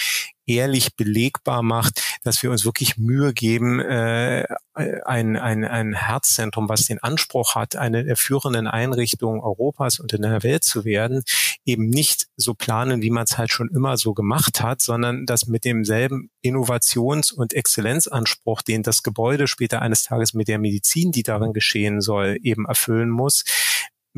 ehrlich 0.49 0.97
belegbar 0.97 1.63
macht, 1.63 2.03
dass 2.25 2.43
wir 2.43 2.51
uns 2.51 2.65
wirklich 2.65 2.97
Mühe 2.97 3.33
geben, 3.33 3.81
äh, 3.81 4.47
ein, 4.75 5.37
ein, 5.37 5.65
ein 5.65 5.93
Herzzentrum, 5.95 6.69
was 6.69 6.87
den 6.87 7.03
Anspruch 7.03 7.55
hat, 7.55 7.77
eine 7.77 8.05
der 8.05 8.17
führenden 8.17 8.67
Einrichtungen 8.67 9.41
Europas 9.41 9.99
und 9.99 10.13
in 10.13 10.23
der 10.23 10.43
Welt 10.43 10.65
zu 10.65 10.85
werden, 10.85 11.23
eben 11.65 11.89
nicht 11.89 12.29
so 12.37 12.55
planen, 12.55 13.03
wie 13.03 13.11
man 13.11 13.25
es 13.25 13.37
halt 13.37 13.53
schon 13.53 13.69
immer 13.69 13.97
so 13.97 14.15
gemacht 14.15 14.63
hat, 14.63 14.81
sondern 14.81 15.27
das 15.27 15.47
mit 15.47 15.65
demselben 15.65 16.31
Innovations- 16.43 17.33
und 17.33 17.55
Exzellenzanspruch, 17.55 18.63
den 18.63 18.83
das 18.83 19.03
Gebäude 19.03 19.49
später 19.49 19.83
eines 19.83 20.05
Tages 20.05 20.33
mit 20.33 20.49
der 20.49 20.59
Medizin, 20.59 21.13
die 21.13 21.23
darin 21.23 21.53
geschehen 21.53 22.01
soll, 22.01 22.39
eben 22.43 22.65
erfüllen 22.67 23.11
muss, 23.11 23.45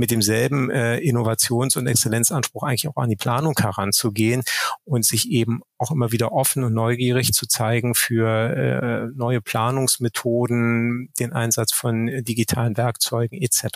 mit 0.00 0.10
demselben 0.10 0.70
äh, 0.70 0.96
Innovations- 0.98 1.76
und 1.76 1.86
Exzellenzanspruch 1.86 2.62
eigentlich 2.62 2.88
auch 2.88 2.96
an 2.96 3.10
die 3.10 3.16
Planung 3.16 3.54
heranzugehen 3.56 4.42
und 4.84 5.04
sich 5.04 5.30
eben 5.30 5.60
auch 5.78 5.90
immer 5.90 6.10
wieder 6.10 6.32
offen 6.32 6.64
und 6.64 6.72
neugierig 6.72 7.32
zu 7.32 7.46
zeigen 7.46 7.94
für 7.94 8.28
äh, 8.28 9.06
neue 9.14 9.42
Planungsmethoden, 9.42 11.12
den 11.20 11.32
Einsatz 11.32 11.72
von 11.72 12.06
digitalen 12.24 12.76
Werkzeugen 12.76 13.40
etc. 13.40 13.66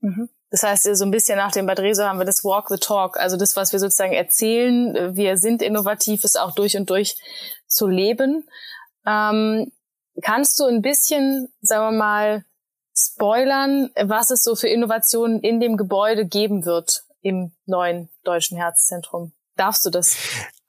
Mhm. 0.00 0.28
Das 0.50 0.62
heißt, 0.62 0.94
so 0.94 1.04
ein 1.04 1.10
bisschen 1.10 1.38
nach 1.38 1.52
dem 1.52 1.64
Bad 1.64 1.80
Reso 1.80 2.04
haben 2.04 2.18
wir 2.18 2.26
das 2.26 2.44
Walk 2.44 2.68
the 2.68 2.76
Talk, 2.76 3.16
also 3.18 3.38
das, 3.38 3.56
was 3.56 3.72
wir 3.72 3.80
sozusagen 3.80 4.12
erzählen, 4.12 5.16
wir 5.16 5.38
sind 5.38 5.62
innovativ, 5.62 6.24
ist 6.24 6.38
auch 6.38 6.54
durch 6.54 6.76
und 6.76 6.90
durch 6.90 7.16
zu 7.66 7.86
leben. 7.86 8.46
Ähm, 9.06 9.72
kannst 10.22 10.60
du 10.60 10.66
ein 10.66 10.82
bisschen, 10.82 11.48
sagen 11.62 11.94
wir 11.94 11.98
mal, 11.98 12.44
spoilern, 12.96 13.90
was 14.02 14.30
es 14.30 14.42
so 14.42 14.54
für 14.54 14.68
Innovationen 14.68 15.40
in 15.40 15.60
dem 15.60 15.76
Gebäude 15.76 16.26
geben 16.26 16.64
wird 16.64 17.04
im 17.22 17.52
neuen 17.66 18.08
Deutschen 18.24 18.56
Herzzentrum. 18.56 19.32
Darfst 19.56 19.84
du 19.84 19.90
das? 19.90 20.16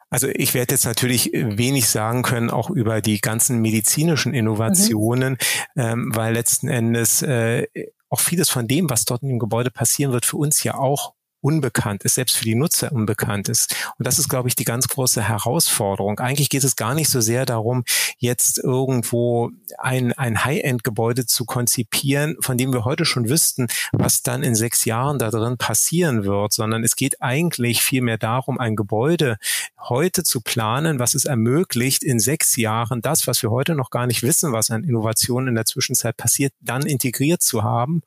Also 0.09 0.27
ich 0.27 0.53
werde 0.53 0.75
jetzt 0.75 0.85
natürlich 0.85 1.31
wenig 1.33 1.89
sagen 1.89 2.21
können, 2.21 2.51
auch 2.51 2.69
über 2.69 3.01
die 3.01 3.19
ganzen 3.19 3.59
medizinischen 3.59 4.33
Innovationen, 4.33 5.39
mhm. 5.73 5.81
ähm, 5.81 6.11
weil 6.13 6.33
letzten 6.33 6.67
Endes 6.67 7.23
äh, 7.23 7.65
auch 8.09 8.19
vieles 8.19 8.49
von 8.51 8.67
dem, 8.67 8.91
was 8.91 9.05
dort 9.05 9.23
in 9.23 9.29
dem 9.29 9.39
Gebäude 9.39 9.71
passieren 9.71 10.11
wird, 10.13 10.25
für 10.25 10.37
uns 10.37 10.63
ja 10.63 10.75
auch 10.75 11.15
unbekannt 11.43 12.03
ist, 12.03 12.15
selbst 12.15 12.37
für 12.37 12.45
die 12.45 12.55
Nutzer 12.55 12.91
unbekannt 12.91 13.49
ist. 13.49 13.75
Und 13.97 14.07
das 14.07 14.17
ist, 14.17 14.29
glaube 14.29 14.47
ich, 14.47 14.55
die 14.55 14.63
ganz 14.63 14.87
große 14.87 15.21
Herausforderung. 15.21 16.19
Eigentlich 16.19 16.49
geht 16.49 16.63
es 16.63 16.75
gar 16.75 16.95
nicht 16.95 17.09
so 17.09 17.21
sehr 17.21 17.45
darum, 17.45 17.83
jetzt 18.17 18.57
irgendwo 18.57 19.51
ein, 19.77 20.13
ein 20.13 20.45
High-End-Gebäude 20.45 21.25
zu 21.25 21.45
konzipieren, 21.45 22.37
von 22.39 22.57
dem 22.57 22.71
wir 22.73 22.85
heute 22.85 23.05
schon 23.05 23.29
wüssten, 23.29 23.67
was 23.91 24.21
dann 24.21 24.41
in 24.41 24.55
sechs 24.55 24.85
Jahren 24.85 25.19
da 25.19 25.29
drin 25.29 25.57
passieren 25.57 26.23
wird, 26.23 26.53
sondern 26.53 26.83
es 26.83 26.95
geht 26.95 27.21
eigentlich 27.21 27.81
vielmehr 27.81 28.17
darum, 28.17 28.57
ein 28.59 28.75
Gebäude 28.75 29.37
heute 29.79 30.23
zu 30.23 30.39
planen, 30.39 30.99
was 30.99 31.13
es 31.13 31.25
ermöglicht, 31.25 32.03
in 32.03 32.19
sechs 32.19 32.55
Jahren 32.55 33.01
das, 33.01 33.27
was 33.27 33.43
wir 33.43 33.51
heute 33.51 33.75
noch 33.75 33.89
gar 33.89 34.07
nicht 34.07 34.23
wissen, 34.23 34.53
was 34.53 34.69
an 34.69 34.83
Innovationen 34.83 35.49
in 35.49 35.55
der 35.55 35.65
Zwischenzeit 35.65 36.15
passiert, 36.15 36.53
dann 36.61 36.85
integriert 36.85 37.41
zu 37.41 37.63
haben 37.63 38.01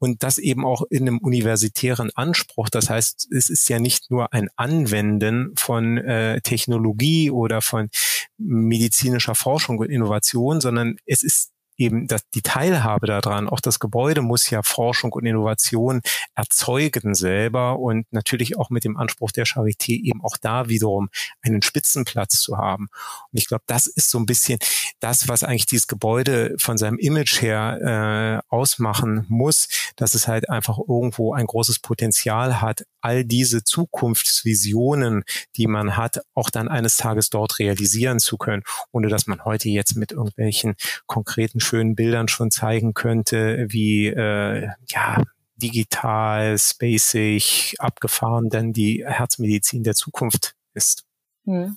und 0.00 0.22
das 0.22 0.38
eben 0.38 0.64
auch 0.64 0.82
in 0.90 1.06
einem 1.06 1.18
universitären 1.18 2.10
Anspruch. 2.14 2.70
Das 2.70 2.90
heißt, 2.90 3.28
es 3.32 3.50
ist 3.50 3.68
ja 3.68 3.78
nicht 3.78 4.10
nur 4.10 4.32
ein 4.32 4.48
Anwenden 4.56 5.52
von 5.56 5.98
äh, 5.98 6.40
Technologie 6.40 7.30
oder 7.30 7.60
von 7.60 7.90
medizinischer 8.38 9.34
Forschung 9.34 9.78
und 9.78 9.90
Innovation, 9.90 10.60
sondern 10.60 10.96
es 11.04 11.22
ist 11.22 11.52
eben 11.80 12.06
das, 12.06 12.28
die 12.30 12.42
Teilhabe 12.42 13.06
daran, 13.06 13.48
auch 13.48 13.60
das 13.60 13.80
Gebäude 13.80 14.20
muss 14.20 14.50
ja 14.50 14.62
Forschung 14.62 15.12
und 15.12 15.24
Innovation 15.24 16.02
erzeugen 16.34 17.14
selber 17.14 17.78
und 17.78 18.06
natürlich 18.12 18.58
auch 18.58 18.68
mit 18.70 18.84
dem 18.84 18.96
Anspruch 18.96 19.32
der 19.32 19.46
Charité 19.46 19.92
eben 19.92 20.22
auch 20.22 20.36
da 20.36 20.68
wiederum 20.68 21.08
einen 21.40 21.62
Spitzenplatz 21.62 22.40
zu 22.40 22.58
haben. 22.58 22.88
Und 23.32 23.38
ich 23.38 23.46
glaube, 23.46 23.64
das 23.66 23.86
ist 23.86 24.10
so 24.10 24.18
ein 24.18 24.26
bisschen 24.26 24.58
das, 25.00 25.26
was 25.26 25.42
eigentlich 25.42 25.66
dieses 25.66 25.86
Gebäude 25.86 26.54
von 26.58 26.76
seinem 26.76 26.98
Image 26.98 27.40
her 27.40 28.42
äh, 28.50 28.54
ausmachen 28.54 29.24
muss, 29.28 29.68
dass 29.96 30.14
es 30.14 30.28
halt 30.28 30.50
einfach 30.50 30.78
irgendwo 30.78 31.32
ein 31.32 31.46
großes 31.46 31.78
Potenzial 31.78 32.60
hat, 32.60 32.84
all 33.00 33.24
diese 33.24 33.64
Zukunftsvisionen, 33.64 35.24
die 35.56 35.66
man 35.66 35.96
hat, 35.96 36.20
auch 36.34 36.50
dann 36.50 36.68
eines 36.68 36.98
Tages 36.98 37.30
dort 37.30 37.58
realisieren 37.58 38.20
zu 38.20 38.36
können, 38.36 38.62
ohne 38.92 39.08
dass 39.08 39.26
man 39.26 39.44
heute 39.44 39.70
jetzt 39.70 39.96
mit 39.96 40.12
irgendwelchen 40.12 40.74
konkreten 41.06 41.60
schönen 41.70 41.94
Bildern 41.94 42.26
schon 42.26 42.50
zeigen 42.50 42.94
könnte, 42.94 43.66
wie 43.68 44.08
äh, 44.08 44.68
ja 44.88 45.22
digital, 45.56 46.58
spacig, 46.58 47.76
abgefahren 47.78 48.48
denn 48.48 48.72
die 48.72 49.04
Herzmedizin 49.06 49.84
der 49.84 49.94
Zukunft 49.94 50.54
ist. 50.74 51.04
Hm. 51.44 51.76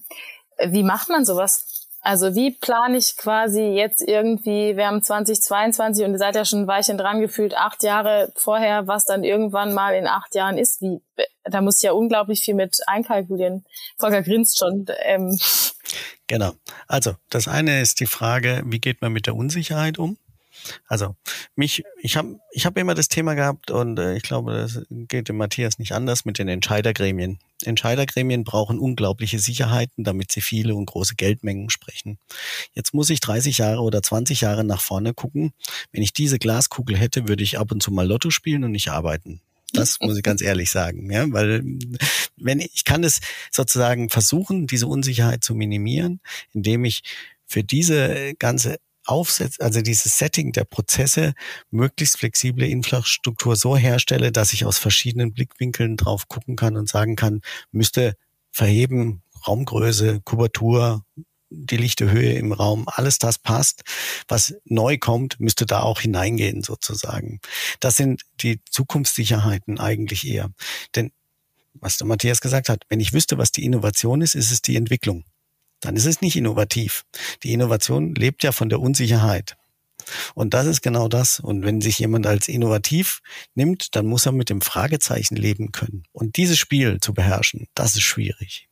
Wie 0.67 0.83
macht 0.83 1.09
man 1.09 1.25
sowas? 1.25 1.72
Also 2.05 2.35
wie 2.35 2.51
plane 2.51 2.97
ich 2.97 3.15
quasi 3.15 3.61
jetzt 3.61 4.01
irgendwie, 4.01 4.75
wir 4.75 4.87
haben 4.87 5.01
2022 5.01 6.05
und 6.05 6.11
ihr 6.11 6.17
seid 6.17 6.35
ja 6.35 6.43
schon 6.43 6.63
ein 6.63 6.67
Weilchen 6.67 6.97
dran 6.97 7.21
gefühlt, 7.21 7.55
acht 7.55 7.81
Jahre 7.81 8.33
vorher, 8.35 8.87
was 8.87 9.05
dann 9.05 9.23
irgendwann 9.23 9.73
mal 9.73 9.95
in 9.95 10.05
acht 10.05 10.35
Jahren 10.35 10.57
ist. 10.57 10.81
Wie, 10.81 11.01
da 11.45 11.61
muss 11.61 11.77
ich 11.77 11.83
ja 11.83 11.93
unglaublich 11.93 12.41
viel 12.41 12.55
mit 12.55 12.77
einkalkulieren. 12.87 13.63
Volker 13.97 14.21
grinst 14.21 14.59
schon. 14.59 14.85
Ähm. 15.03 15.39
Genau. 16.27 16.53
Also 16.87 17.15
das 17.29 17.47
eine 17.47 17.81
ist 17.81 17.99
die 17.99 18.05
Frage, 18.05 18.63
wie 18.65 18.79
geht 18.79 19.01
man 19.01 19.13
mit 19.13 19.25
der 19.25 19.35
Unsicherheit 19.35 19.97
um? 19.97 20.17
Also 20.87 21.15
mich, 21.55 21.83
ich 22.01 22.17
habe 22.17 22.39
ich 22.51 22.65
hab 22.65 22.77
immer 22.77 22.95
das 22.95 23.07
Thema 23.07 23.33
gehabt 23.33 23.71
und 23.71 23.99
äh, 23.99 24.15
ich 24.15 24.23
glaube, 24.23 24.53
das 24.53 24.81
geht 24.89 25.29
dem 25.29 25.37
Matthias 25.37 25.79
nicht 25.79 25.93
anders 25.93 26.25
mit 26.25 26.39
den 26.39 26.47
Entscheidergremien. 26.47 27.39
Entscheidergremien 27.63 28.43
brauchen 28.43 28.79
unglaubliche 28.79 29.39
Sicherheiten, 29.39 30.03
damit 30.03 30.31
sie 30.31 30.41
viele 30.41 30.75
und 30.75 30.85
große 30.85 31.15
Geldmengen 31.15 31.69
sprechen. 31.69 32.17
Jetzt 32.73 32.93
muss 32.93 33.09
ich 33.09 33.19
30 33.19 33.57
Jahre 33.57 33.81
oder 33.81 34.01
20 34.01 34.41
Jahre 34.41 34.63
nach 34.63 34.81
vorne 34.81 35.13
gucken. 35.13 35.53
Wenn 35.91 36.03
ich 36.03 36.13
diese 36.13 36.39
Glaskugel 36.39 36.97
hätte, 36.97 37.27
würde 37.27 37.43
ich 37.43 37.57
ab 37.59 37.71
und 37.71 37.81
zu 37.81 37.91
mal 37.91 38.07
Lotto 38.07 38.29
spielen 38.29 38.63
und 38.63 38.71
nicht 38.71 38.89
arbeiten. 38.89 39.41
Das 39.73 39.97
muss 40.01 40.17
ich 40.17 40.23
ganz 40.23 40.41
ehrlich 40.41 40.69
sagen, 40.71 41.11
ja, 41.11 41.25
weil 41.31 41.63
wenn 42.37 42.59
ich 42.59 42.85
kann 42.85 43.03
es 43.03 43.19
sozusagen 43.51 44.09
versuchen, 44.09 44.67
diese 44.67 44.87
Unsicherheit 44.87 45.43
zu 45.43 45.55
minimieren, 45.55 46.21
indem 46.53 46.85
ich 46.85 47.03
für 47.45 47.63
diese 47.63 48.33
ganze 48.39 48.77
Aufsetz, 49.05 49.59
also 49.59 49.81
dieses 49.81 50.17
Setting 50.17 50.51
der 50.51 50.63
Prozesse, 50.63 51.33
möglichst 51.71 52.17
flexible 52.17 52.67
Infrastruktur 52.67 53.55
so 53.55 53.75
herstelle, 53.75 54.31
dass 54.31 54.53
ich 54.53 54.65
aus 54.65 54.77
verschiedenen 54.77 55.33
Blickwinkeln 55.33 55.97
drauf 55.97 56.27
gucken 56.27 56.55
kann 56.55 56.77
und 56.77 56.89
sagen 56.89 57.15
kann, 57.15 57.41
müsste 57.71 58.15
verheben, 58.51 59.21
Raumgröße, 59.47 60.21
Kubatur, 60.21 61.03
die 61.49 61.77
lichte 61.77 62.09
Höhe 62.09 62.33
im 62.33 62.51
Raum, 62.51 62.85
alles 62.87 63.19
das 63.19 63.37
passt. 63.37 63.83
Was 64.27 64.55
neu 64.65 64.97
kommt, 64.97 65.39
müsste 65.39 65.65
da 65.65 65.81
auch 65.81 66.01
hineingehen 66.01 66.63
sozusagen. 66.63 67.39
Das 67.79 67.95
sind 67.95 68.23
die 68.41 68.59
Zukunftssicherheiten 68.69 69.79
eigentlich 69.79 70.27
eher. 70.27 70.49
Denn 70.95 71.11
was 71.73 71.97
der 71.97 72.07
Matthias 72.07 72.41
gesagt 72.41 72.69
hat, 72.69 72.85
wenn 72.89 72.99
ich 72.99 73.13
wüsste, 73.13 73.37
was 73.37 73.51
die 73.51 73.65
Innovation 73.65 74.21
ist, 74.21 74.35
ist 74.35 74.51
es 74.51 74.61
die 74.61 74.75
Entwicklung. 74.75 75.25
Dann 75.83 75.95
ist 75.95 76.05
es 76.05 76.21
nicht 76.21 76.35
innovativ. 76.35 77.03
Die 77.43 77.53
Innovation 77.53 78.15
lebt 78.15 78.43
ja 78.43 78.51
von 78.51 78.69
der 78.69 78.79
Unsicherheit. 78.79 79.57
Und 80.33 80.53
das 80.53 80.65
ist 80.65 80.81
genau 80.81 81.07
das. 81.07 81.39
Und 81.39 81.63
wenn 81.63 81.81
sich 81.81 81.99
jemand 81.99 82.25
als 82.25 82.47
innovativ 82.47 83.21
nimmt, 83.53 83.95
dann 83.95 84.05
muss 84.05 84.25
er 84.25 84.31
mit 84.31 84.49
dem 84.49 84.61
Fragezeichen 84.61 85.35
leben 85.35 85.71
können. 85.71 86.03
Und 86.11 86.37
dieses 86.37 86.57
Spiel 86.57 86.99
zu 86.99 87.13
beherrschen, 87.13 87.67
das 87.75 87.95
ist 87.95 88.03
schwierig. 88.03 88.69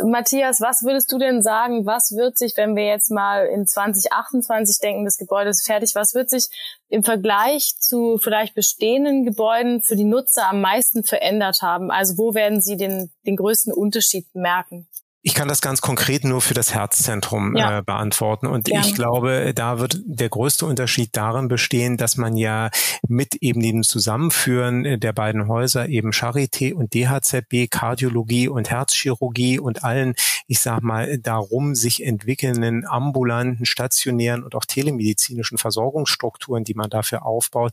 Matthias, 0.00 0.60
was 0.60 0.82
würdest 0.82 1.10
du 1.10 1.18
denn 1.18 1.42
sagen, 1.42 1.84
was 1.84 2.12
wird 2.12 2.38
sich, 2.38 2.56
wenn 2.56 2.76
wir 2.76 2.86
jetzt 2.86 3.10
mal 3.10 3.46
in 3.46 3.66
2028 3.66 4.78
denken, 4.78 5.04
das 5.04 5.18
Gebäude 5.18 5.50
ist 5.50 5.66
fertig, 5.66 5.96
was 5.96 6.14
wird 6.14 6.30
sich 6.30 6.50
im 6.88 7.02
Vergleich 7.02 7.74
zu 7.80 8.16
vielleicht 8.18 8.54
bestehenden 8.54 9.24
Gebäuden 9.24 9.82
für 9.82 9.96
die 9.96 10.04
Nutzer 10.04 10.48
am 10.48 10.60
meisten 10.60 11.02
verändert 11.02 11.62
haben? 11.62 11.90
Also 11.90 12.16
wo 12.16 12.34
werden 12.34 12.60
sie 12.60 12.76
den, 12.76 13.10
den 13.26 13.34
größten 13.34 13.72
Unterschied 13.72 14.26
merken? 14.34 14.86
Ich 15.22 15.34
kann 15.34 15.48
das 15.48 15.60
ganz 15.60 15.80
konkret 15.80 16.24
nur 16.24 16.40
für 16.40 16.54
das 16.54 16.72
Herzzentrum 16.72 17.56
ja. 17.56 17.78
äh, 17.78 17.82
beantworten. 17.82 18.46
Und 18.46 18.66
Gerne. 18.66 18.86
ich 18.86 18.94
glaube, 18.94 19.52
da 19.52 19.80
wird 19.80 20.00
der 20.04 20.28
größte 20.28 20.64
Unterschied 20.64 21.10
darin 21.16 21.48
bestehen, 21.48 21.96
dass 21.96 22.16
man 22.16 22.36
ja 22.36 22.70
mit 23.08 23.34
eben 23.40 23.60
dem 23.60 23.82
Zusammenführen 23.82 25.00
der 25.00 25.12
beiden 25.12 25.48
Häuser 25.48 25.88
eben 25.88 26.10
Charité 26.10 26.72
und 26.72 26.94
DHZB, 26.94 27.68
Kardiologie 27.68 28.48
und 28.48 28.70
Herzchirurgie 28.70 29.58
und 29.58 29.82
allen, 29.82 30.14
ich 30.46 30.60
sag 30.60 30.82
mal, 30.82 31.18
darum 31.18 31.74
sich 31.74 32.04
entwickelnden 32.04 32.86
ambulanten, 32.86 33.66
stationären 33.66 34.44
und 34.44 34.54
auch 34.54 34.64
telemedizinischen 34.64 35.58
Versorgungsstrukturen, 35.58 36.62
die 36.62 36.74
man 36.74 36.90
dafür 36.90 37.26
aufbaut, 37.26 37.72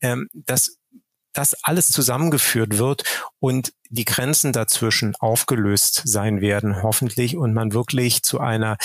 ähm, 0.00 0.28
das 0.32 0.79
das 1.32 1.54
alles 1.62 1.88
zusammengeführt 1.88 2.78
wird 2.78 3.04
und 3.38 3.72
die 3.88 4.04
Grenzen 4.04 4.52
dazwischen 4.52 5.14
aufgelöst 5.18 6.02
sein 6.04 6.40
werden, 6.40 6.82
hoffentlich, 6.82 7.36
und 7.36 7.52
man 7.54 7.72
wirklich 7.72 8.22
zu 8.22 8.38
einer 8.38 8.76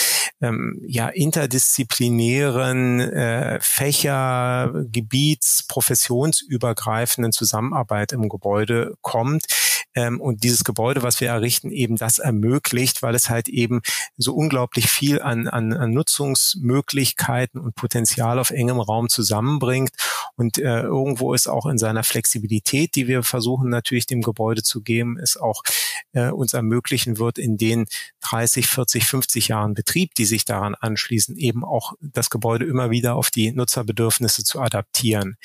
ähm, 0.41 0.81
ja 0.88 1.10
interdisziplinären 1.10 2.99
äh, 2.99 3.60
Fächer, 3.62 4.73
Gebiets, 4.91 5.63
professionsübergreifenden 5.67 7.31
Zusammenarbeit 7.31 8.13
im 8.13 8.29
Gebäude 8.29 8.95
kommt. 9.01 9.45
Ähm, 9.95 10.19
und 10.19 10.43
dieses 10.43 10.63
Gebäude, 10.63 11.03
was 11.03 11.21
wir 11.21 11.29
errichten, 11.29 11.71
eben 11.71 11.95
das 11.95 12.19
ermöglicht, 12.19 13.01
weil 13.01 13.15
es 13.15 13.29
halt 13.29 13.47
eben 13.47 13.81
so 14.17 14.34
unglaublich 14.34 14.89
viel 14.89 15.21
an, 15.21 15.47
an, 15.47 15.73
an 15.73 15.91
Nutzungsmöglichkeiten 15.91 17.60
und 17.60 17.75
Potenzial 17.75 18.38
auf 18.38 18.51
engem 18.51 18.79
Raum 18.79 19.10
zusammenbringt. 19.10 19.91
Und 20.36 20.58
äh, 20.58 20.81
irgendwo 20.81 21.34
ist 21.34 21.47
auch 21.47 21.65
in 21.65 21.77
seiner 21.77 22.03
Flexibilität, 22.03 22.95
die 22.95 23.08
wir 23.08 23.23
versuchen 23.23 23.69
natürlich 23.69 24.05
dem 24.05 24.21
Gebäude 24.21 24.63
zu 24.63 24.81
geben, 24.81 25.17
es 25.17 25.38
auch 25.38 25.63
äh, 26.12 26.29
uns 26.29 26.53
ermöglichen 26.53 27.17
wird, 27.17 27.38
in 27.38 27.58
den 27.58 27.86
30, 28.21 28.67
40, 28.67 29.05
50 29.05 29.47
Jahren 29.47 29.73
Betrieb, 29.73 30.13
die 30.15 30.25
sich 30.25 30.45
daran 30.45 30.75
anschließen, 30.75 31.38
eben 31.38 31.63
auch 31.63 31.93
das 32.01 32.29
Gebäude 32.29 32.65
immer 32.65 32.89
wieder 32.89 33.15
auf 33.15 33.31
die 33.31 33.51
Nutzerbedürfnisse 33.51 34.43
zu 34.43 34.60
adaptieren. 34.60 35.38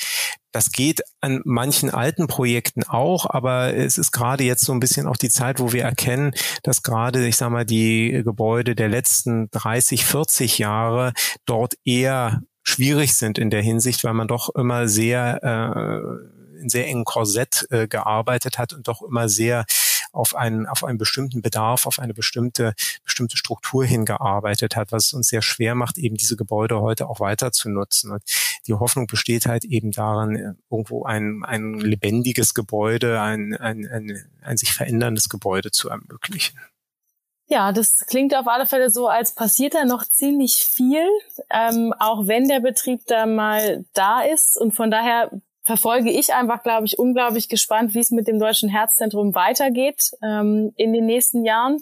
Das 0.53 0.73
geht 0.73 1.03
an 1.21 1.41
manchen 1.45 1.91
alten 1.91 2.27
Projekten 2.27 2.83
auch, 2.85 3.27
aber 3.29 3.75
es 3.75 3.99
ist 3.99 4.13
gerade 4.13 4.45
jetzt 4.45 4.65
so 4.65 4.73
ein 4.73 4.81
bisschen 4.81 5.07
auch 5.07 5.17
die 5.17 5.29
Zeit, 5.29 5.61
wo 5.61 5.73
wir 5.73 5.85
erkennen, 5.85 6.33
dass 6.63 6.83
gerade, 6.83 7.27
ich 7.27 7.37
sage 7.37 7.53
mal, 7.53 7.65
die 7.65 8.23
Gebäude 8.25 8.75
der 8.75 8.89
letzten 8.89 9.51
30, 9.51 10.05
40 10.05 10.59
Jahre 10.59 11.13
dort 11.47 11.75
eher 11.85 12.43
schwierig 12.63 13.15
sind 13.15 13.39
in 13.39 13.51
der 13.51 13.63
Hinsicht, 13.63 14.05
weil 14.05 14.15
man 14.15 14.29
doch 14.29 14.55
immer 14.55 14.89
sehr 14.89 15.41
äh, 15.43 16.41
in 16.61 16.69
sehr 16.69 16.87
engen 16.87 17.05
Korsett 17.05 17.67
äh, 17.71 17.89
gearbeitet 17.89 18.59
hat 18.59 18.73
und 18.73 18.87
doch 18.87 19.03
immer 19.03 19.29
sehr 19.29 19.65
auf 20.13 20.35
einen, 20.35 20.67
auf 20.67 20.85
einen 20.85 20.99
bestimmten 20.99 21.43
Bedarf, 21.43 21.87
auf 21.87 21.99
eine 21.99 22.15
bestimmte, 22.15 22.75
bestimmte 23.05 23.37
Struktur 23.37 23.85
hingearbeitet 23.85 24.77
hat, 24.77 24.93
was 24.93 25.07
es 25.07 25.13
uns 25.13 25.29
sehr 25.29 25.43
schwer 25.43 25.75
macht, 25.75 25.99
eben 25.99 26.17
diese 26.17 26.37
Gebäude 26.37 26.81
heute 26.81 27.09
auch 27.09 27.21
weiter 27.21 27.53
zu 27.53 27.69
nutzen. 27.69 28.13
Und 28.13 28.23
die 28.67 28.75
Hoffnung 28.75 29.07
besteht 29.07 29.47
halt 29.47 29.65
eben 29.65 29.91
daran, 29.93 30.37
äh, 30.37 30.55
irgendwo 30.71 31.05
ein, 31.05 31.43
ein 31.45 31.75
lebendiges 31.75 32.55
Gebäude, 32.55 33.21
ein, 33.21 33.55
ein, 33.55 33.87
ein, 33.87 34.25
ein 34.43 34.57
sich 34.57 34.73
veränderndes 34.73 35.29
Gebäude 35.29 35.71
zu 35.71 35.89
ermöglichen. 35.89 36.59
Ja, 37.53 37.73
das 37.73 38.07
klingt 38.07 38.33
auf 38.37 38.47
alle 38.47 38.65
Fälle 38.65 38.91
so, 38.91 39.09
als 39.09 39.35
passiert 39.35 39.75
da 39.75 39.85
noch 39.85 40.05
ziemlich 40.05 40.59
viel, 40.59 41.05
ähm, 41.51 41.93
auch 41.99 42.29
wenn 42.29 42.47
der 42.47 42.61
Betrieb 42.61 43.01
da 43.07 43.27
mal 43.27 43.85
da 43.93 44.23
ist. 44.23 44.57
Und 44.57 44.73
von 44.73 44.93
daher 44.93 45.33
verfolge 45.71 46.11
ich 46.11 46.35
einfach, 46.35 46.65
glaube 46.65 46.85
ich, 46.85 46.99
unglaublich 46.99 47.49
gespannt, 47.49 47.95
wie 47.95 48.01
es 48.01 48.11
mit 48.11 48.27
dem 48.27 48.41
Deutschen 48.41 48.69
Herzzentrum 48.69 49.37
weitergeht 49.37 50.11
ähm, 50.21 50.73
in 50.75 50.93
den 50.93 51.07
nächsten 51.07 51.45
Jahren. 51.45 51.79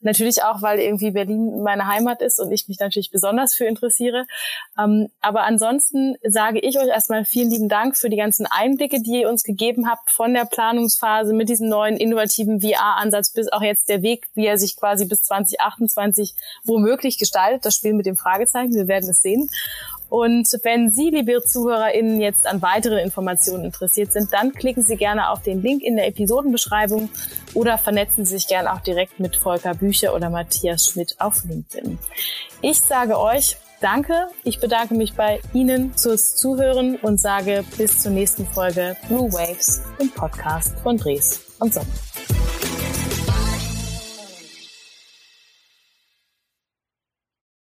Natürlich 0.00 0.42
auch, 0.42 0.60
weil 0.60 0.80
irgendwie 0.80 1.12
Berlin 1.12 1.62
meine 1.62 1.86
Heimat 1.86 2.20
ist 2.20 2.40
und 2.40 2.50
ich 2.50 2.66
mich 2.66 2.80
natürlich 2.80 3.12
besonders 3.12 3.54
für 3.54 3.66
interessiere. 3.66 4.26
Ähm, 4.76 5.06
aber 5.20 5.44
ansonsten 5.44 6.16
sage 6.24 6.58
ich 6.58 6.76
euch 6.80 6.88
erstmal 6.88 7.24
vielen 7.24 7.48
lieben 7.48 7.68
Dank 7.68 7.96
für 7.96 8.08
die 8.08 8.16
ganzen 8.16 8.44
Einblicke, 8.46 9.00
die 9.00 9.20
ihr 9.20 9.28
uns 9.28 9.44
gegeben 9.44 9.88
habt 9.88 10.10
von 10.10 10.34
der 10.34 10.44
Planungsphase 10.44 11.32
mit 11.32 11.48
diesem 11.48 11.68
neuen 11.68 11.96
innovativen 11.96 12.60
VR-Ansatz 12.60 13.32
bis 13.32 13.46
auch 13.52 13.62
jetzt 13.62 13.88
der 13.88 14.02
Weg, 14.02 14.26
wie 14.34 14.46
er 14.46 14.58
sich 14.58 14.76
quasi 14.76 15.04
bis 15.04 15.22
2028 15.22 16.34
womöglich 16.64 17.18
gestaltet. 17.18 17.64
Das 17.64 17.76
Spiel 17.76 17.94
mit 17.94 18.06
dem 18.06 18.16
Fragezeichen, 18.16 18.74
wir 18.74 18.88
werden 18.88 19.08
es 19.08 19.18
sehen. 19.18 19.48
Und 20.08 20.48
wenn 20.62 20.90
Sie, 20.90 21.10
liebe 21.10 21.42
ZuhörerInnen, 21.42 22.20
jetzt 22.20 22.46
an 22.46 22.62
weiteren 22.62 22.98
Informationen 22.98 23.64
interessiert 23.64 24.12
sind, 24.12 24.32
dann 24.32 24.52
klicken 24.52 24.82
Sie 24.82 24.96
gerne 24.96 25.30
auf 25.30 25.42
den 25.42 25.62
Link 25.62 25.82
in 25.82 25.96
der 25.96 26.06
Episodenbeschreibung 26.06 27.10
oder 27.54 27.78
vernetzen 27.78 28.24
Sie 28.24 28.36
sich 28.36 28.48
gerne 28.48 28.72
auch 28.72 28.80
direkt 28.80 29.20
mit 29.20 29.36
Volker 29.36 29.74
Bücher 29.74 30.14
oder 30.14 30.30
Matthias 30.30 30.88
Schmidt 30.88 31.16
auf 31.18 31.44
LinkedIn. 31.44 31.98
Ich 32.62 32.80
sage 32.80 33.18
euch 33.18 33.56
Danke. 33.80 34.26
Ich 34.42 34.58
bedanke 34.58 34.94
mich 34.94 35.14
bei 35.14 35.40
Ihnen 35.52 35.94
fürs 35.94 36.34
Zuhören 36.34 36.96
und 36.96 37.20
sage 37.20 37.64
bis 37.76 38.00
zur 38.00 38.10
nächsten 38.10 38.44
Folge 38.46 38.96
Blue 39.06 39.32
Waves 39.32 39.82
im 40.00 40.10
Podcast 40.10 40.76
von 40.80 40.96
Dres 40.96 41.40
und 41.60 41.72
Sommer. 41.72 41.86